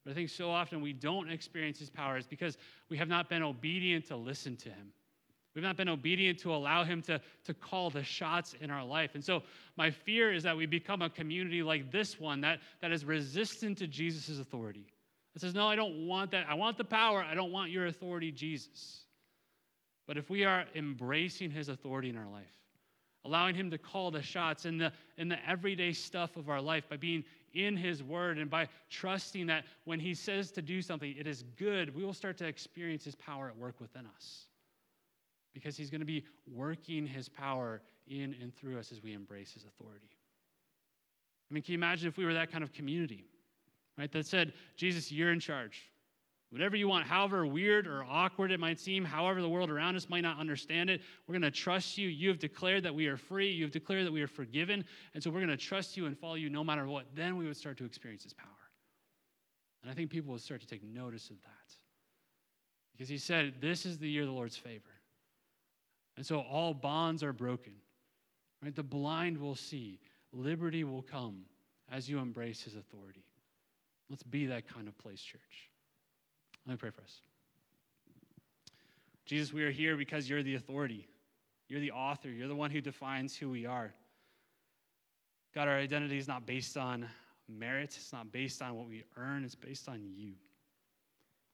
But 0.04 0.12
I 0.12 0.14
think 0.14 0.30
so 0.30 0.50
often 0.50 0.80
we 0.80 0.92
don't 0.92 1.30
experience 1.30 1.78
his 1.78 1.90
power 1.90 2.16
is 2.16 2.26
because 2.26 2.56
we 2.88 2.96
have 2.96 3.08
not 3.08 3.28
been 3.28 3.42
obedient 3.42 4.06
to 4.08 4.16
listen 4.16 4.56
to 4.58 4.68
him. 4.68 4.92
We've 5.54 5.64
not 5.64 5.76
been 5.76 5.88
obedient 5.88 6.38
to 6.40 6.54
allow 6.54 6.84
him 6.84 7.02
to, 7.02 7.20
to 7.44 7.54
call 7.54 7.90
the 7.90 8.04
shots 8.04 8.54
in 8.60 8.70
our 8.70 8.84
life. 8.84 9.14
And 9.14 9.24
so 9.24 9.42
my 9.76 9.90
fear 9.90 10.32
is 10.32 10.42
that 10.44 10.56
we 10.56 10.66
become 10.66 11.02
a 11.02 11.10
community 11.10 11.62
like 11.62 11.90
this 11.90 12.20
one 12.20 12.40
that, 12.42 12.60
that 12.80 12.92
is 12.92 13.04
resistant 13.04 13.78
to 13.78 13.86
Jesus' 13.86 14.38
authority. 14.38 14.86
That 15.34 15.40
says, 15.40 15.54
no, 15.54 15.66
I 15.66 15.76
don't 15.76 16.06
want 16.06 16.30
that. 16.32 16.46
I 16.48 16.54
want 16.54 16.78
the 16.78 16.84
power. 16.84 17.24
I 17.24 17.34
don't 17.34 17.52
want 17.52 17.70
your 17.70 17.86
authority, 17.86 18.30
Jesus. 18.30 19.00
But 20.06 20.16
if 20.16 20.30
we 20.30 20.44
are 20.44 20.64
embracing 20.74 21.50
his 21.50 21.68
authority 21.68 22.08
in 22.08 22.16
our 22.16 22.28
life, 22.28 22.46
allowing 23.24 23.54
him 23.54 23.70
to 23.70 23.78
call 23.78 24.10
the 24.10 24.22
shots 24.22 24.64
in 24.64 24.78
the, 24.78 24.92
in 25.16 25.28
the 25.28 25.38
everyday 25.48 25.92
stuff 25.92 26.36
of 26.36 26.48
our 26.48 26.60
life 26.60 26.88
by 26.88 26.96
being 26.96 27.24
in 27.54 27.76
His 27.76 28.02
Word 28.02 28.38
and 28.38 28.50
by 28.50 28.68
trusting 28.90 29.46
that 29.46 29.64
when 29.84 30.00
He 30.00 30.14
says 30.14 30.50
to 30.52 30.62
do 30.62 30.82
something, 30.82 31.14
it 31.18 31.26
is 31.26 31.44
good, 31.56 31.94
we 31.94 32.04
will 32.04 32.14
start 32.14 32.36
to 32.38 32.46
experience 32.46 33.04
His 33.04 33.14
power 33.14 33.48
at 33.48 33.56
work 33.56 33.80
within 33.80 34.06
us. 34.16 34.46
Because 35.58 35.76
He's 35.76 35.90
going 35.90 36.00
to 36.00 36.06
be 36.06 36.24
working 36.46 37.06
His 37.06 37.28
power 37.28 37.82
in 38.06 38.34
and 38.40 38.54
through 38.54 38.78
us 38.78 38.92
as 38.92 39.02
we 39.02 39.12
embrace 39.12 39.52
His 39.52 39.64
authority. 39.64 40.10
I 41.50 41.54
mean, 41.54 41.62
can 41.62 41.72
you 41.72 41.78
imagine 41.78 42.08
if 42.08 42.16
we 42.16 42.24
were 42.24 42.34
that 42.34 42.52
kind 42.52 42.62
of 42.62 42.72
community, 42.72 43.24
right? 43.96 44.10
That 44.12 44.26
said, 44.26 44.52
Jesus, 44.76 45.10
you're 45.10 45.32
in 45.32 45.40
charge. 45.40 45.90
Whatever 46.50 46.76
you 46.76 46.88
want, 46.88 47.06
however 47.06 47.46
weird 47.46 47.86
or 47.86 48.04
awkward 48.04 48.50
it 48.52 48.60
might 48.60 48.80
seem, 48.80 49.04
however 49.04 49.42
the 49.42 49.48
world 49.48 49.68
around 49.68 49.96
us 49.96 50.08
might 50.08 50.22
not 50.22 50.38
understand 50.38 50.88
it, 50.88 51.02
we're 51.26 51.34
going 51.34 51.42
to 51.42 51.50
trust 51.50 51.98
you. 51.98 52.08
You 52.08 52.28
have 52.28 52.38
declared 52.38 52.84
that 52.84 52.94
we 52.94 53.06
are 53.06 53.18
free. 53.18 53.50
You 53.50 53.64
have 53.64 53.72
declared 53.72 54.06
that 54.06 54.12
we 54.12 54.22
are 54.22 54.28
forgiven. 54.28 54.84
And 55.12 55.22
so 55.22 55.30
we're 55.30 55.40
going 55.44 55.48
to 55.48 55.58
trust 55.58 55.96
you 55.96 56.06
and 56.06 56.18
follow 56.18 56.36
you 56.36 56.48
no 56.48 56.64
matter 56.64 56.86
what. 56.86 57.04
Then 57.14 57.36
we 57.36 57.46
would 57.46 57.56
start 57.56 57.76
to 57.78 57.84
experience 57.84 58.22
his 58.22 58.32
power. 58.32 58.48
And 59.82 59.90
I 59.90 59.94
think 59.94 60.10
people 60.10 60.32
would 60.32 60.40
start 60.40 60.62
to 60.62 60.66
take 60.66 60.82
notice 60.82 61.28
of 61.28 61.36
that. 61.42 61.74
Because 62.92 63.10
he 63.10 63.18
said, 63.18 63.54
This 63.60 63.84
is 63.84 63.98
the 63.98 64.08
year 64.08 64.22
of 64.22 64.28
the 64.28 64.34
Lord's 64.34 64.56
favor. 64.56 64.82
And 66.18 66.26
so 66.26 66.40
all 66.40 66.74
bonds 66.74 67.22
are 67.22 67.32
broken. 67.32 67.74
Right? 68.60 68.74
The 68.74 68.82
blind 68.82 69.38
will 69.38 69.54
see, 69.54 70.00
liberty 70.32 70.82
will 70.82 71.00
come 71.00 71.42
as 71.92 72.10
you 72.10 72.18
embrace 72.18 72.60
his 72.60 72.74
authority. 72.74 73.22
Let's 74.10 74.24
be 74.24 74.46
that 74.46 74.66
kind 74.66 74.88
of 74.88 74.98
place, 74.98 75.22
church. 75.22 75.70
Let 76.66 76.72
me 76.72 76.76
pray 76.76 76.90
for 76.90 77.02
us. 77.02 77.20
Jesus, 79.26 79.52
we 79.52 79.62
are 79.62 79.70
here 79.70 79.96
because 79.96 80.28
you're 80.28 80.42
the 80.42 80.56
authority. 80.56 81.06
You're 81.68 81.78
the 81.78 81.92
author. 81.92 82.30
You're 82.30 82.48
the 82.48 82.56
one 82.56 82.72
who 82.72 82.80
defines 82.80 83.36
who 83.36 83.50
we 83.50 83.64
are. 83.64 83.94
God, 85.54 85.68
our 85.68 85.76
identity 85.76 86.18
is 86.18 86.26
not 86.26 86.46
based 86.46 86.76
on 86.76 87.08
merit, 87.48 87.94
it's 87.96 88.12
not 88.12 88.32
based 88.32 88.60
on 88.60 88.74
what 88.74 88.88
we 88.88 89.04
earn, 89.16 89.44
it's 89.44 89.54
based 89.54 89.88
on 89.88 90.00
you. 90.02 90.32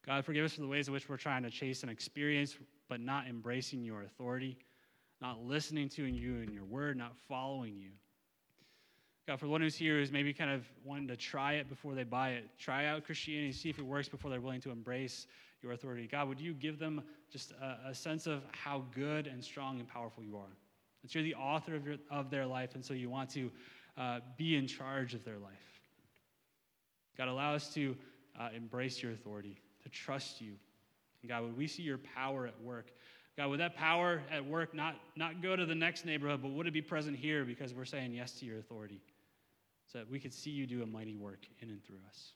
God, 0.06 0.24
forgive 0.24 0.44
us 0.44 0.52
for 0.52 0.60
the 0.60 0.66
ways 0.66 0.88
in 0.88 0.94
which 0.94 1.08
we're 1.08 1.16
trying 1.16 1.42
to 1.44 1.50
chase 1.50 1.82
an 1.82 1.88
experience, 1.88 2.56
but 2.88 3.00
not 3.00 3.26
embracing 3.26 3.82
your 3.82 4.02
authority, 4.02 4.58
not 5.20 5.42
listening 5.42 5.88
to 5.90 6.04
you 6.04 6.36
and 6.36 6.52
your 6.52 6.64
word, 6.64 6.96
not 6.96 7.12
following 7.28 7.76
you. 7.76 7.90
God, 9.26 9.40
for 9.40 9.46
the 9.46 9.50
one 9.52 9.62
who's 9.62 9.74
here 9.74 9.98
who's 9.98 10.12
maybe 10.12 10.34
kind 10.34 10.50
of 10.50 10.66
wanting 10.84 11.08
to 11.08 11.16
try 11.16 11.54
it 11.54 11.68
before 11.70 11.94
they 11.94 12.04
buy 12.04 12.30
it, 12.30 12.50
try 12.58 12.86
out 12.86 13.04
Christianity, 13.04 13.52
see 13.52 13.70
if 13.70 13.78
it 13.78 13.86
works 13.86 14.08
before 14.08 14.30
they're 14.30 14.42
willing 14.42 14.60
to 14.60 14.70
embrace 14.70 15.26
your 15.62 15.72
authority. 15.72 16.06
God, 16.06 16.28
would 16.28 16.40
you 16.40 16.52
give 16.52 16.78
them 16.78 17.02
just 17.32 17.52
a, 17.52 17.88
a 17.88 17.94
sense 17.94 18.26
of 18.26 18.42
how 18.52 18.84
good 18.94 19.26
and 19.26 19.42
strong 19.42 19.78
and 19.80 19.88
powerful 19.88 20.22
you 20.22 20.36
are? 20.36 20.52
That 21.02 21.14
you're 21.14 21.24
the 21.24 21.34
author 21.34 21.74
of, 21.74 21.86
your, 21.86 21.96
of 22.10 22.28
their 22.28 22.44
life, 22.44 22.74
and 22.74 22.84
so 22.84 22.92
you 22.92 23.08
want 23.08 23.30
to 23.30 23.50
uh, 23.96 24.20
be 24.36 24.56
in 24.56 24.66
charge 24.66 25.14
of 25.14 25.24
their 25.24 25.38
life. 25.38 25.80
God, 27.16 27.28
allow 27.28 27.54
us 27.54 27.72
to 27.74 27.96
uh, 28.38 28.48
embrace 28.54 29.02
your 29.02 29.12
authority, 29.12 29.56
to 29.84 29.88
trust 29.90 30.40
you. 30.40 30.54
And 31.22 31.30
God, 31.30 31.42
would 31.42 31.56
we 31.56 31.66
see 31.66 31.82
your 31.82 31.98
power 31.98 32.46
at 32.46 32.60
work? 32.60 32.92
God, 33.36 33.50
would 33.50 33.60
that 33.60 33.76
power 33.76 34.22
at 34.30 34.44
work 34.44 34.74
not, 34.74 34.96
not 35.16 35.42
go 35.42 35.56
to 35.56 35.66
the 35.66 35.74
next 35.74 36.04
neighborhood, 36.04 36.40
but 36.42 36.50
would 36.52 36.66
it 36.66 36.72
be 36.72 36.82
present 36.82 37.16
here 37.16 37.44
because 37.44 37.72
we're 37.72 37.84
saying 37.84 38.12
yes 38.12 38.32
to 38.40 38.46
your 38.46 38.58
authority? 38.58 39.00
so 39.94 39.98
that 39.98 40.10
we 40.10 40.18
could 40.18 40.32
see 40.32 40.50
you 40.50 40.66
do 40.66 40.82
a 40.82 40.86
mighty 40.86 41.14
work 41.14 41.46
in 41.60 41.68
and 41.68 41.82
through 41.84 42.00
us. 42.08 42.32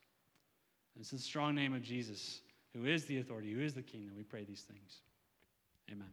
And 0.94 1.02
it's 1.02 1.12
in 1.12 1.18
the 1.18 1.24
strong 1.24 1.54
name 1.54 1.74
of 1.74 1.82
Jesus, 1.82 2.40
who 2.74 2.86
is 2.86 3.04
the 3.06 3.18
authority, 3.18 3.52
who 3.52 3.60
is 3.60 3.74
the 3.74 3.82
king, 3.82 4.06
that 4.06 4.16
we 4.16 4.22
pray 4.22 4.44
these 4.44 4.62
things. 4.62 5.00
Amen. 5.90 6.08